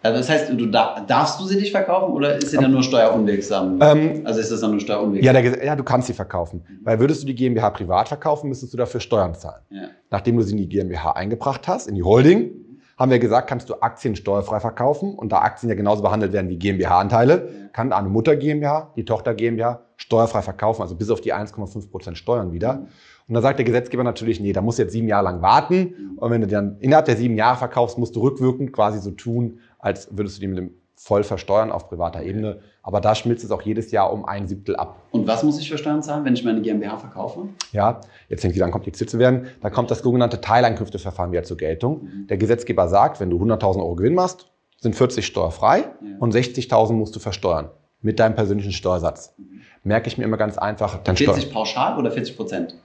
[0.02, 3.78] Also das heißt, du darfst du sie nicht verkaufen oder ist sie dann nur steuerunwirksam?
[3.80, 5.34] Ähm, also ist das dann nur steuerunwirksam?
[5.34, 6.64] Ja, der, ja, du kannst sie verkaufen.
[6.68, 6.80] Mhm.
[6.84, 9.62] Weil würdest du die GmbH privat verkaufen, müsstest du dafür Steuern zahlen.
[9.70, 9.82] Ja.
[10.10, 12.50] Nachdem du sie in die GmbH eingebracht hast, in die Holding,
[12.98, 15.14] haben wir gesagt, kannst du Aktien steuerfrei verkaufen.
[15.14, 17.68] Und da Aktien ja genauso behandelt werden wie GmbH-Anteile, ja.
[17.72, 22.18] kann eine Mutter GmbH, die Tochter GmbH steuerfrei verkaufen, also bis auf die 1,5 Prozent
[22.18, 22.74] Steuern wieder.
[22.74, 22.86] Mhm.
[23.28, 25.94] Und da sagt der Gesetzgeber natürlich, nee, da musst du jetzt sieben Jahre lang warten.
[25.96, 26.18] Mhm.
[26.18, 29.60] Und wenn du dann innerhalb der sieben Jahre verkaufst, musst du rückwirkend quasi so tun,
[29.82, 30.70] als würdest du die mit dem
[31.02, 32.60] voll versteuern auf privater Ebene.
[32.82, 35.02] Aber da schmilzt es auch jedes Jahr um ein Siebtel ab.
[35.10, 37.48] Und was muss ich für Steuern zahlen, wenn ich meine GmbH verkaufe?
[37.72, 39.48] Ja, jetzt fängt wieder an kompliziert zu werden.
[39.60, 42.04] Da kommt das sogenannte Teileinkünfteverfahren wieder zur Geltung.
[42.04, 42.26] Mhm.
[42.28, 44.46] Der Gesetzgeber sagt, wenn du 100.000 Euro Gewinn machst,
[44.78, 45.88] sind 40 steuerfrei ja.
[46.20, 49.34] und 60.000 musst du versteuern mit deinem persönlichen Steuersatz.
[49.38, 49.60] Mhm.
[49.82, 51.00] Merke ich mir immer ganz einfach.
[51.04, 52.76] 40 pauschal oder 40 Prozent?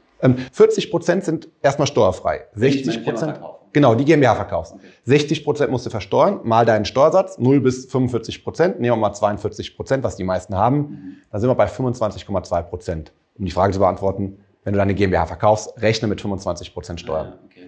[0.52, 2.46] 40 ähm, Prozent sind erstmal steuerfrei.
[2.56, 3.40] 60 Prozent.
[3.78, 4.74] Genau, die GmbH verkaufst.
[4.74, 4.88] Okay.
[5.04, 9.14] 60 Prozent musst du versteuern, mal deinen Steuersatz, 0 bis 45 Prozent, nehmen wir mal
[9.14, 10.78] 42 Prozent, was die meisten haben.
[10.78, 11.18] Mhm.
[11.32, 13.12] Dann sind wir bei 25,2 Prozent.
[13.38, 17.34] Um die Frage zu beantworten, wenn du deine GmbH verkaufst, rechne mit 25 Prozent Steuern.
[17.34, 17.68] Ah, okay.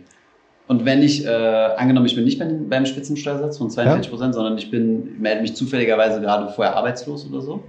[0.67, 4.33] Und wenn ich, äh, angenommen, ich bin nicht beim, beim Spitzensteuersatz von 42 Prozent, ja?
[4.33, 7.63] sondern ich bin, melde mich zufälligerweise gerade vorher arbeitslos oder so.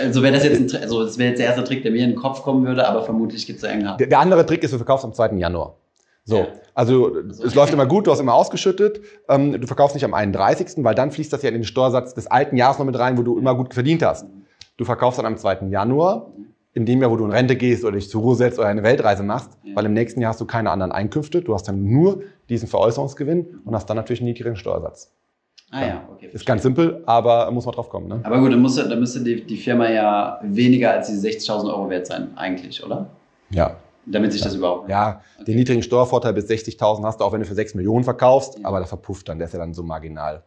[0.00, 2.10] Also wäre das jetzt ein, also das wäre jetzt der erste Trick, der mir in
[2.10, 3.98] den Kopf kommen würde, aber vermutlich gibt es ja irgendeinen.
[3.98, 5.32] Der, der andere Trick ist, du verkaufst am 2.
[5.38, 5.74] Januar.
[6.24, 6.46] So, ja.
[6.74, 7.44] also so.
[7.44, 10.94] es läuft immer gut, du hast immer ausgeschüttet, ähm, du verkaufst nicht am 31., weil
[10.94, 13.38] dann fließt das ja in den Steuersatz des alten Jahres noch mit rein, wo du
[13.38, 14.26] immer gut verdient hast.
[14.76, 15.66] Du verkaufst dann am 2.
[15.68, 16.32] Januar,
[16.74, 18.82] in dem Jahr, wo du in Rente gehst oder dich zur Ruhe setzt oder eine
[18.82, 19.76] Weltreise machst, ja.
[19.76, 23.60] weil im nächsten Jahr hast du keine anderen Einkünfte, du hast dann nur diesen Veräußerungsgewinn
[23.64, 25.12] und hast dann natürlich einen niedrigen Steuersatz.
[25.70, 26.28] Ah ja, okay.
[26.28, 26.30] Verstehe.
[26.32, 28.06] Ist ganz simpel, aber muss man drauf kommen.
[28.06, 28.20] Ne?
[28.24, 31.88] Aber gut, dann, muss, dann müsste die, die Firma ja weniger als diese 60.000 Euro
[31.88, 33.08] wert sein, eigentlich, oder?
[33.50, 33.76] Ja.
[34.06, 34.88] Damit sich das überhaupt.
[34.88, 35.44] Ja, okay.
[35.44, 38.66] den niedrigen Steuervorteil bis 60.000 hast du auch, wenn du für 6 Millionen verkaufst, ja.
[38.66, 40.42] aber der verpufft dann, der ist ja dann so marginal.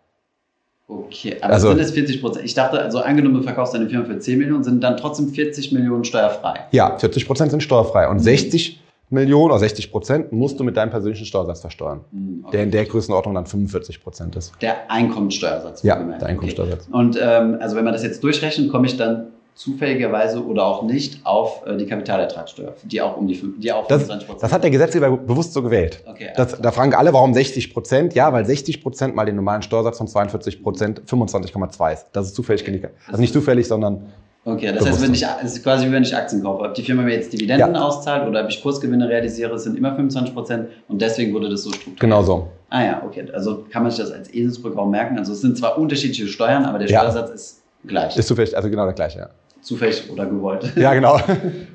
[0.88, 2.46] Okay, aber also, sind es 40 Prozent?
[2.46, 5.72] Ich dachte, also angenommen, du verkaufst deine Firma für 10 Millionen, sind dann trotzdem 40
[5.72, 6.60] Millionen steuerfrei?
[6.72, 8.24] Ja, 40 Prozent sind steuerfrei und mhm.
[8.24, 12.58] 60 Millionen oder 60 Prozent musst du mit deinem persönlichen Steuersatz versteuern, mhm, okay.
[12.58, 14.54] der in der Größenordnung dann 45 Prozent ist.
[14.62, 15.82] Der Einkommenssteuersatz.
[15.82, 16.88] Ja, der Einkommenssteuersatz.
[16.88, 16.98] Okay.
[16.98, 21.26] Und ähm, also wenn man das jetzt durchrechnet, komme ich dann zufälligerweise oder auch nicht
[21.26, 25.16] auf äh, die Kapitalertragssteuer, die auch um die, die auch das, das hat der Gesetzgeber
[25.16, 26.04] bewusst so gewählt.
[26.06, 28.14] Okay, das, da fragen alle, warum 60 Prozent?
[28.14, 32.08] Ja, weil 60 Prozent mal den normalen Steuersatz von 42 Prozent 25,2 ist.
[32.12, 32.90] Das ist zufällig okay.
[33.08, 34.12] Also nicht zufällig, sondern
[34.48, 36.64] Okay, das heißt, wenn ich, es ist quasi wie wenn ich Aktien kaufe.
[36.64, 37.82] Ob die Firma mir jetzt Dividenden ja.
[37.82, 41.70] auszahlt oder ob ich Kursgewinne realisiere, sind immer 25 Prozent und deswegen wurde das so
[41.70, 42.00] strukturiert.
[42.00, 42.48] Genau so.
[42.70, 43.26] Ah ja, okay.
[43.34, 45.18] Also kann man sich das als Eselsbrücke auch merken.
[45.18, 48.16] Also es sind zwar unterschiedliche Steuern, aber der Steuersatz ist gleich.
[48.16, 49.30] Ist zufällig, also genau der gleiche, ja.
[49.66, 50.72] Zufällig oder gewollt.
[50.76, 51.20] Ja, genau.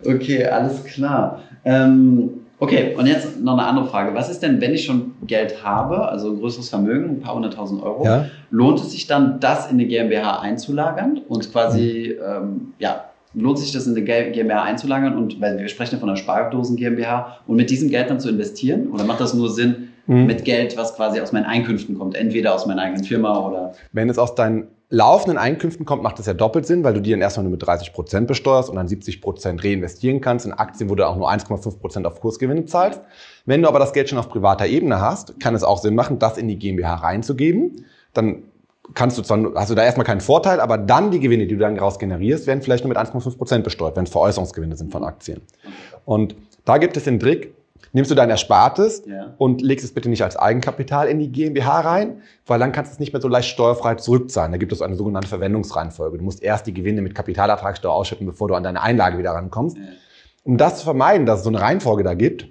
[0.06, 1.40] okay, alles klar.
[1.64, 4.14] Ähm, okay, und jetzt noch eine andere Frage.
[4.14, 7.82] Was ist denn, wenn ich schon Geld habe, also ein größeres Vermögen, ein paar hunderttausend
[7.82, 8.26] Euro, ja.
[8.50, 13.72] lohnt es sich dann, das in eine GmbH einzulagern und quasi, ähm, ja, lohnt sich
[13.72, 17.56] das in eine GmbH einzulagern und weil wir sprechen ja von einer Spardosen GmbH und
[17.56, 18.92] mit diesem Geld dann zu investieren?
[18.92, 20.26] Oder macht das nur Sinn mhm.
[20.26, 23.72] mit Geld, was quasi aus meinen Einkünften kommt, entweder aus meiner eigenen Firma oder?
[23.90, 27.12] Wenn es aus deinen laufenden Einkünften kommt, macht das ja doppelt Sinn, weil du die
[27.12, 30.90] dann erstmal nur mit 30 Prozent besteuerst und dann 70 Prozent reinvestieren kannst in Aktien,
[30.90, 33.00] wo du auch nur 1,5 Prozent auf Kursgewinne zahlst.
[33.46, 36.18] Wenn du aber das Geld schon auf privater Ebene hast, kann es auch Sinn machen,
[36.18, 37.86] das in die GmbH reinzugeben.
[38.12, 38.42] Dann
[38.94, 41.60] kannst du zwar, hast du da erstmal keinen Vorteil, aber dann die Gewinne, die du
[41.60, 45.04] dann daraus generierst, werden vielleicht nur mit 1,5 Prozent besteuert, wenn es Veräußerungsgewinne sind von
[45.04, 45.40] Aktien.
[46.04, 47.54] Und da gibt es den Trick,
[47.92, 49.34] nimmst du dein Erspartes ja.
[49.38, 52.94] und legst es bitte nicht als Eigenkapital in die GmbH rein, weil dann kannst du
[52.94, 54.52] es nicht mehr so leicht steuerfrei zurückzahlen.
[54.52, 56.18] Da gibt es eine sogenannte Verwendungsreihenfolge.
[56.18, 59.76] Du musst erst die Gewinne mit Kapitalertragssteuer ausschütten, bevor du an deine Einlage wieder rankommst.
[59.76, 59.82] Ja.
[60.44, 62.48] Um das zu vermeiden, dass es so eine Reihenfolge da gibt,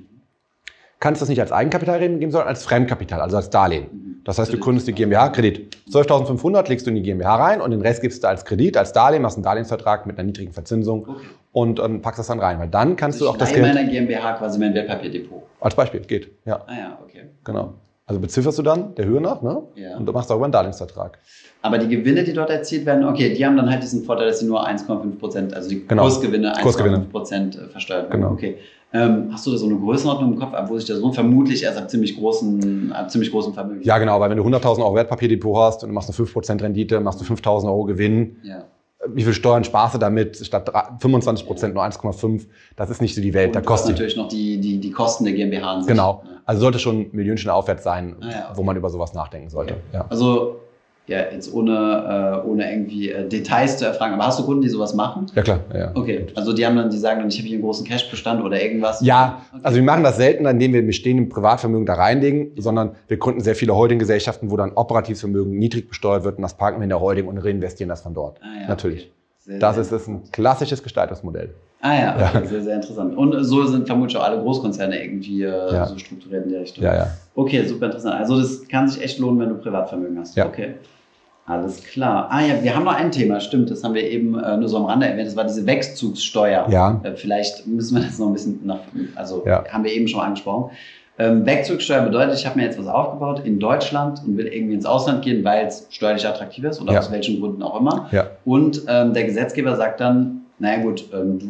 [1.00, 3.88] kannst du das nicht als Eigenkapital geben, sondern als Fremdkapital, also als Darlehen.
[3.92, 4.22] Mhm.
[4.26, 5.78] Das heißt, du gründest die GmbH, Kredit.
[5.90, 8.94] 12.500 legst du in die GmbH rein und den Rest gibst du als Kredit, als
[8.94, 11.26] Darlehen, machst einen Darlehensvertrag mit einer niedrigen Verzinsung okay.
[11.52, 12.60] Und ähm, packst das dann rein.
[12.60, 13.66] Weil dann kannst also du auch das Geld...
[13.66, 15.44] in meiner GmbH quasi mein Wertpapierdepot.
[15.60, 16.62] Als Beispiel, geht, ja.
[16.68, 17.24] Ah ja, okay.
[17.44, 17.74] Genau.
[18.06, 19.62] Also bezifferst du dann der Höhe nach ne?
[19.76, 19.96] ja.
[19.96, 21.20] und du machst darüber einen Darlehensvertrag.
[21.62, 24.40] Aber die Gewinne, die dort erzielt werden, okay, die haben dann halt diesen Vorteil, dass
[24.40, 26.04] sie nur 1,5 Prozent, also die genau.
[26.04, 28.22] Kursgewinne 1,5 Prozent versteuert werden.
[28.22, 28.34] Genau.
[28.34, 28.58] Okay.
[28.92, 31.14] Ähm, hast du da so eine Größenordnung im Kopf, ab wo sich das lohnt?
[31.14, 33.84] Vermutlich erst ab ziemlich großen, ab ziemlich großen Vermögen.
[33.84, 37.00] Ja, genau, weil wenn du 100.000 Euro Wertpapierdepot hast und du machst eine 5% Rendite,
[37.02, 38.38] machst du 5.000 Euro Gewinn.
[38.42, 38.66] Ja
[39.16, 40.38] wie viel Steuern sparst du damit?
[40.38, 42.46] Statt 25 Prozent nur 1,5.
[42.76, 43.48] Das ist nicht so die Welt.
[43.48, 45.88] Und da kostet natürlich noch die, die, die Kosten der GmbH an sich.
[45.90, 46.24] Genau.
[46.46, 48.54] Also sollte schon Millionchen aufwärts sein, Ah, ja, okay.
[48.56, 49.74] wo man über sowas nachdenken sollte.
[49.74, 49.82] Okay.
[49.94, 50.06] Ja.
[50.10, 50.58] Also,
[51.10, 54.70] ja, jetzt ohne, äh, ohne irgendwie äh, Details zu erfragen, aber hast du Kunden, die
[54.70, 55.26] sowas machen?
[55.36, 55.60] ja, klar.
[55.74, 55.92] Ja.
[55.96, 58.62] Okay, also die haben dann, die sagen dann, ich habe hier einen großen Cashbestand oder
[58.62, 59.02] irgendwas.
[59.02, 59.62] Ja, Okay.
[59.64, 63.56] also wir machen das selten, indem wir bestehende Privatvermögen da reinlegen, sondern wir gründen sehr
[63.56, 67.02] viele Holdinggesellschaften, wo dann operatives Vermögen niedrig besteuert wird und das parken wir in der
[67.02, 68.38] Holding und reinvestieren das von dort.
[68.42, 69.04] Ah, ja, Natürlich.
[69.06, 69.12] okay.
[69.40, 71.50] Sehr, Das sehr ist, ist ein klassisches Gestaltungsmodell.
[71.82, 73.16] Ah ja, okay, sehr, sehr interessant.
[73.16, 75.86] Und so sind vermutlich auch alle Großkonzerne irgendwie äh, Ja.
[75.86, 76.84] so strukturiert in der Richtung.
[76.84, 77.08] Ja, ja.
[77.36, 78.16] Okay, super interessant.
[78.16, 80.36] Also das kann sich echt lohnen, wenn du Privatvermögen hast.
[80.36, 80.46] Ja.
[80.46, 80.74] Okay.
[81.50, 82.28] Alles klar.
[82.30, 84.78] Ah ja, wir haben noch ein Thema, stimmt, das haben wir eben äh, nur so
[84.78, 86.68] am Rande erwähnt, das war diese Wegzugssteuer.
[86.70, 87.02] Ja.
[87.04, 88.80] Äh, vielleicht müssen wir das noch ein bisschen nach,
[89.16, 89.64] also Ja.
[89.68, 90.72] haben wir eben schon angesprochen.
[91.18, 94.86] Ähm, Wegzugssteuer bedeutet, ich habe mir jetzt was aufgebaut in Deutschland und will irgendwie ins
[94.86, 97.00] Ausland gehen, weil es steuerlich attraktiv ist oder Ja.
[97.00, 98.08] aus welchen Gründen auch immer.
[98.12, 98.28] Ja.
[98.46, 101.46] Und ähm, der Gesetzgeber sagt dann, naja gut, ähm, du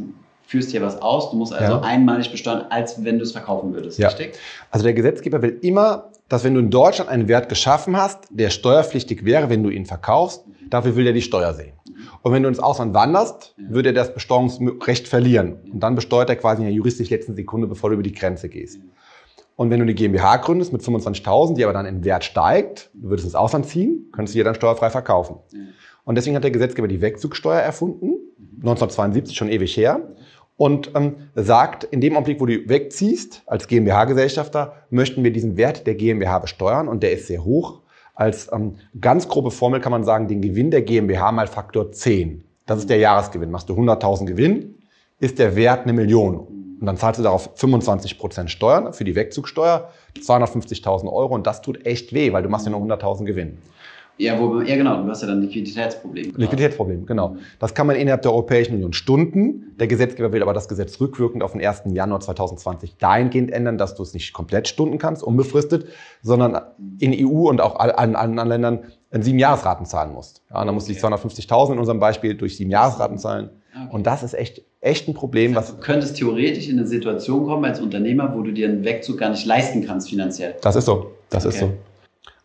[0.47, 1.81] führst hier was aus, du musst also Ja.
[1.81, 4.07] einmalig besteuern, als wenn du es verkaufen würdest, Ja.
[4.07, 4.33] richtig?
[4.71, 8.51] Also der Gesetzgeber will immer, dass wenn du in Deutschland einen Wert geschaffen hast, der
[8.51, 11.73] steuerpflichtig wäre, wenn du ihn verkaufst, dafür will er die Steuer sehen.
[12.21, 15.57] Und wenn du ins Ausland wanderst, würde er das Besteuerungsrecht verlieren.
[15.71, 18.47] Und dann besteuert er quasi in der juristisch letzten Sekunde, bevor du über die Grenze
[18.47, 18.79] gehst.
[19.55, 23.09] Und wenn du eine GmbH gründest mit 25.000, die aber dann im Wert steigt, du
[23.09, 25.37] würdest ins Ausland ziehen, könntest du hier dann steuerfrei verkaufen.
[26.05, 28.13] Und deswegen hat der Gesetzgeber die Wegzugsteuer erfunden,
[28.59, 30.13] 1972, schon ewig her,
[30.59, 35.87] und ähm, sagt, in dem Augenblick, wo du wegziehst, als GmbH-Gesellschafter, möchten wir diesen Wert
[35.87, 37.79] der GmbH besteuern und der ist sehr hoch.
[38.13, 42.43] Als ähm, ganz grobe Formel kann man sagen, den Gewinn der GmbH mal Faktor 10.
[42.65, 43.51] Das ist der Jahresgewinn.
[43.51, 44.75] Machst du 100.000 Gewinn,
[45.21, 46.35] ist der Wert eine Million.
[46.35, 51.85] Und dann zahlst du darauf 25% Steuern für die Wegzugsteuer, 250.000 Euro und das tut
[51.85, 53.59] echt weh, weil du machst ja nur 100.000 Gewinn.
[54.19, 56.33] Ja, wo, ja, genau, du hast ja dann Liquiditätsprobleme.
[56.35, 57.37] Liquiditätsproblem, genau.
[57.57, 59.75] Das kann man innerhalb der Europäischen Union stunden.
[59.79, 61.83] Der Gesetzgeber will aber das Gesetz rückwirkend auf den 1.
[61.93, 65.85] Januar 2020 dahingehend ändern, dass du es nicht komplett stunden kannst, unbefristet,
[66.21, 66.61] sondern
[66.99, 68.79] in EU und auch an anderen Ländern
[69.11, 70.41] in sieben Jahresraten zahlen musst.
[70.49, 73.51] Ja, und dann musst du die 250.000 in unserem Beispiel durch sieben Jahresraten zahlen.
[73.73, 73.87] Okay.
[73.95, 77.63] Und das ist echt, echt ein Problem, was, Du könntest theoretisch in eine Situation kommen
[77.63, 80.55] als Unternehmer, wo du dir einen Wegzug gar nicht leisten kannst finanziell.
[80.61, 81.11] Das ist so.
[81.29, 81.71] Das ist Okay.
[81.71, 81.88] so.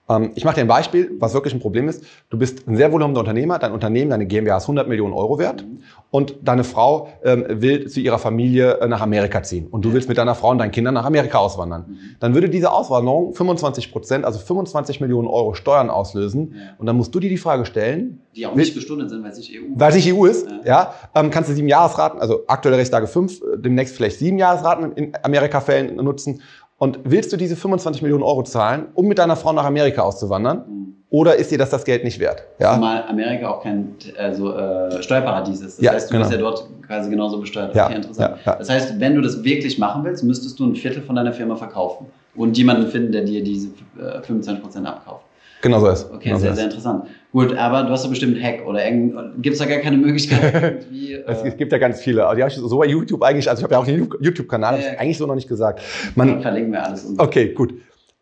[0.08, 2.04] Ähm, ich mache dir ein Beispiel, was wirklich ein Problem ist.
[2.30, 5.64] Du bist ein sehr wohlhabender Unternehmer, dein Unternehmen, deine GmbH ist 100 Millionen Euro wert
[6.10, 10.08] und deine Frau ähm, will zu ihrer Familie äh, nach Amerika ziehen und du willst
[10.08, 11.96] mit deiner Frau und deinen Kindern nach Amerika auswandern.
[12.20, 17.14] Dann würde diese Auswanderung 25 Prozent, also 25 Millionen Euro Steuern auslösen und dann musst
[17.14, 19.90] du dir die Frage stellen, Die auch nicht bestundet sind, weil es nicht EU weil
[19.90, 20.64] es nicht EU ist, Ja.
[20.64, 24.92] ja, ähm, kannst du sieben Jahresraten, also aktuelle Rechtslage fünf, äh, demnächst vielleicht sieben Jahresraten
[24.92, 26.42] in Amerika-Fällen nutzen.
[26.78, 30.64] Und willst du diese 25 Millionen Euro zahlen, um mit deiner Frau nach Amerika auszuwandern?
[30.68, 30.84] Mhm.
[31.10, 32.42] Oder ist dir das das Geld nicht wert?
[32.58, 35.78] Ja, Zumal Amerika auch kein also, äh, Steuerparadies ist.
[35.78, 36.50] Das Ja, heißt, du wirst ja genau.
[36.50, 37.74] dort quasi genauso besteuert.
[37.76, 38.36] Ja, Okay, interessant.
[38.44, 38.58] ja, ja.
[38.58, 41.54] Das heißt, wenn du das wirklich machen willst, müsstest du ein Viertel von deiner Firma
[41.54, 45.24] verkaufen und jemanden finden, der dir diese äh, 25% abkauft.
[45.62, 46.10] genau so ist.
[46.12, 46.56] Okay, genau so sehr, ist.
[46.56, 47.04] sehr interessant.
[47.34, 48.80] Gut, aber du hast doch bestimmt Hack oder
[49.38, 51.14] gibt es da gar keine Möglichkeit irgendwie.
[51.14, 52.24] Es, Äh, es gibt ja ganz viele.
[52.24, 54.74] Also die habe ich so bei YouTube eigentlich, also ich habe ja auch einen YouTube-Kanal,
[54.74, 54.92] Ja, habe ja.
[54.94, 55.82] ich eigentlich so noch nicht gesagt.
[56.14, 57.12] Man, verlinken wir alles.
[57.18, 57.74] okay, gut.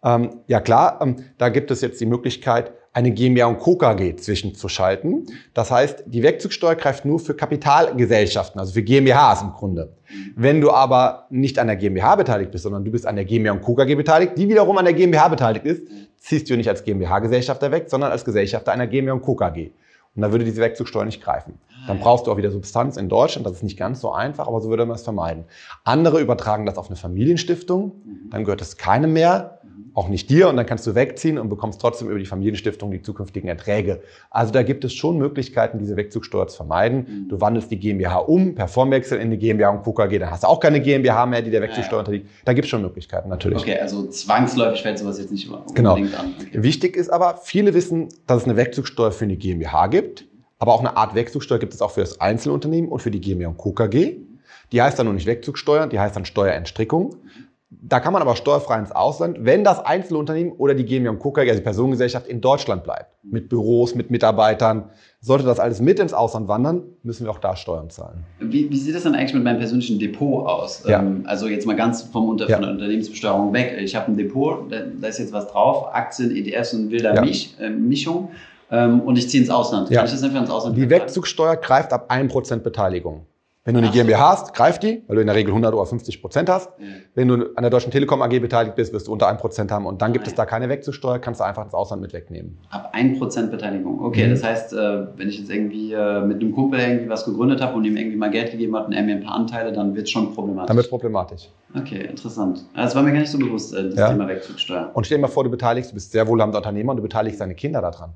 [0.03, 3.76] Ähm, ja klar, ähm, da gibt es jetzt die Möglichkeit, eine GmbH und Co.
[3.76, 5.26] KG zwischenzuschalten.
[5.55, 9.94] Das heißt, die Wegzugsteuer greift nur für Kapitalgesellschaften, also für GmbHs im Grunde.
[10.37, 13.52] Wenn du aber nicht an der GmbH beteiligt bist, sondern du bist an der GmbH
[13.52, 13.74] und Co.
[13.74, 15.83] KG beteiligt, die wiederum an der GmbH beteiligt ist,
[16.18, 19.35] ziehst du nicht als GmbH-Gesellschafter weg, sondern als Gesellschafter einer GmbH und Co.
[19.35, 19.70] KG.
[20.14, 21.59] Und da würde diese Wegzugsteuer nicht greifen.
[21.87, 23.46] Dann brauchst du auch wieder Substanz in Deutschland.
[23.46, 25.44] Das ist nicht ganz so einfach, aber so würde man es vermeiden.
[25.85, 27.92] Andere übertragen das auf eine Familienstiftung.
[28.31, 29.62] Dann gehört es keinem mehr,
[29.94, 30.48] auch nicht dir.
[30.48, 34.00] Und dann kannst du wegziehen und bekommst trotzdem über die Familienstiftung die zukünftigen Erträge.
[34.31, 37.26] Also da gibt es schon Möglichkeiten, diese Wegzugsteuer zu vermeiden.
[37.28, 39.92] Du wandelst die GmbH um, per Formwechsel in die GmbH und Co.
[39.92, 40.18] KG.
[40.18, 41.98] Dann hast du auch keine GmbH mehr, die der Wegzugsteuer Ja, ja.
[42.00, 42.26] unterliegt.
[42.44, 43.59] Da gibt es schon Möglichkeiten, natürlich.
[43.61, 45.94] Okay, also zwangsläufig fällt sowas jetzt nicht unbedingt Genau.
[45.94, 46.35] an.
[46.40, 46.62] Okay.
[46.62, 50.26] Wichtig ist aber, viele wissen, dass es eine Wegzugsteuer für eine GmbH gibt,
[50.59, 53.48] aber auch eine Art Wegzugsteuer gibt es auch für das Einzelunternehmen und für die GmbH
[53.48, 53.72] und Co.
[53.72, 54.16] KG.
[54.72, 57.16] Die heißt dann nur nicht Wegzugsteuer, die heißt dann Steuerentstrickung.
[57.80, 61.18] Da kann man aber steuerfrei ins Ausland, wenn das Einzelunternehmen oder die GmbH und.
[61.20, 63.06] KG, also die Personengesellschaft, in Deutschland bleibt.
[63.22, 64.90] Mit Büros, mit Mitarbeitern.
[65.20, 68.24] Sollte das alles mit ins Ausland wandern, müssen wir auch da Steuern zahlen.
[68.40, 70.85] Wie, wie sieht das dann eigentlich mit meinem persönlichen Depot aus?
[70.87, 71.00] Ja.
[71.00, 72.56] Ähm, also jetzt mal ganz vom Unter Ja.
[72.56, 73.76] von der Unternehmensbesteuerung weg.
[73.80, 77.22] Ich habe ein Depot, da, da ist jetzt was drauf, Aktien, ETFs und wilder Ja.
[77.22, 78.30] Misch, äh, Mischung.
[78.70, 79.88] Ähm, und ich ziehe ins Ausland.
[79.90, 79.98] Ja.
[79.98, 80.90] Kann ich das einfach ins Ausland Die?
[80.90, 83.26] Wegzugsteuer greift ab 1% Beteiligung.
[83.64, 86.20] Wenn du eine GmbH hast, greift die, weil du in der Regel 100 oder 50
[86.20, 86.68] Prozent hast.
[86.81, 86.87] Ja.
[87.14, 89.87] Wenn du an der Deutschen Telekom AG beteiligt bist, wirst du unter 1 Prozent haben
[89.87, 90.33] und dann gibt Nein.
[90.33, 92.59] es da keine Wegzugsteuer, kannst du einfach ins Ausland mit wegnehmen.
[92.70, 94.01] Ab 1 Prozent Beteiligung.
[94.05, 94.31] Okay, mhm.
[94.31, 97.77] das heißt, äh, wenn ich jetzt irgendwie äh, mit einem Kumpel irgendwie was gegründet habe
[97.77, 100.07] und ihm irgendwie mal Geld gegeben hat und er mir ein paar Anteile, dann wird
[100.07, 100.66] es schon problematisch.
[100.66, 101.48] Dann wird es problematisch.
[101.72, 102.64] Okay, interessant.
[102.75, 104.09] Das war mir gar nicht so bewusst, äh, das ja.
[104.09, 104.90] Thema Wegzugsteuer.
[104.92, 107.40] Und stell dir mal vor, du beteiligst, du bist sehr wohlhabender Unternehmer und du beteiligst
[107.40, 108.14] deine Kinder daran.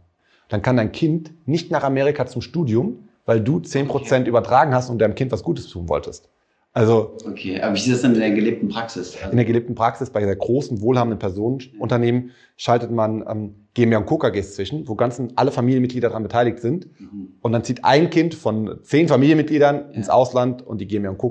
[0.49, 4.29] Dann kann dein Kind nicht nach Amerika zum Studium, weil du 10% okay.
[4.29, 6.31] übertragen hast und deinem Kind was Gutes tun wolltest.
[6.73, 9.17] Also, okay, aber wie ist das denn in der gelebten Praxis?
[9.17, 14.05] Also in der gelebten Praxis bei der großen, wohlhabenden Personenunternehmen schaltet man ähm, GmbH und
[14.05, 14.19] Co.
[14.19, 16.89] KGs zwischen, wo ganzen alle Familienmitglieder daran beteiligt sind.
[17.01, 17.29] Mhm.
[17.41, 19.91] Und dann zieht ein Kind von zehn Familienmitgliedern ja.
[19.93, 21.31] ins Ausland und die GmbH und Co.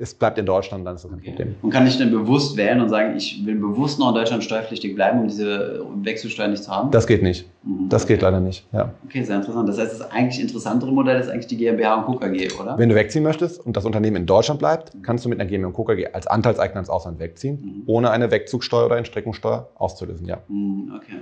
[0.00, 1.30] Es bleibt in Deutschland, dann ist das kein okay.
[1.30, 1.54] Problem.
[1.60, 4.94] Und kann ich denn bewusst wählen und sagen, ich will bewusst noch in Deutschland steuerpflichtig
[4.94, 6.90] bleiben, um diese Wechselsteuer nicht zu haben?
[6.92, 7.48] Das geht nicht.
[7.64, 7.88] Mhm.
[7.88, 8.64] Das geht leider nicht.
[8.72, 8.92] Ja.
[9.04, 9.68] Okay, sehr interessant.
[9.68, 12.16] Das heißt, das eigentlich interessantere Modell ist eigentlich die GmbH und Co.
[12.16, 12.78] KG, oder?
[12.78, 15.02] Wenn du wegziehen möchtest und das Unternehmen in Deutschland bleibt, mhm.
[15.02, 15.84] kannst du mit einer GmbH und Co.
[15.84, 17.82] KG als Anteilseigner ins Ausland wegziehen, mhm.
[17.86, 20.26] ohne eine Wegzugsteuer oder Entstreckungssteuer auszulösen.
[20.26, 20.38] Ja.
[20.46, 21.16] Mhm, okay.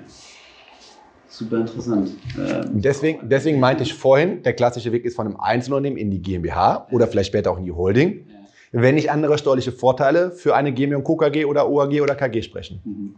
[1.29, 2.11] Super interessant.
[2.39, 6.21] Ähm, deswegen, deswegen meinte ich vorhin, der klassische Weg ist von einem Einzelunternehmen in die
[6.21, 8.27] GmbH oder vielleicht später auch in die Holding.
[8.29, 11.17] Ja wenn nicht andere steuerliche Vorteile für eine GmbH und Co.
[11.17, 12.81] KG oder OAG oder KG sprechen.
[12.85, 13.17] Mhm.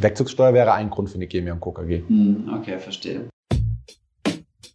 [0.00, 1.72] Wegzugssteuer wäre ein Grund für eine GmbH und Co.
[1.72, 2.02] KG.
[2.08, 3.28] Mhm, okay, verstehe.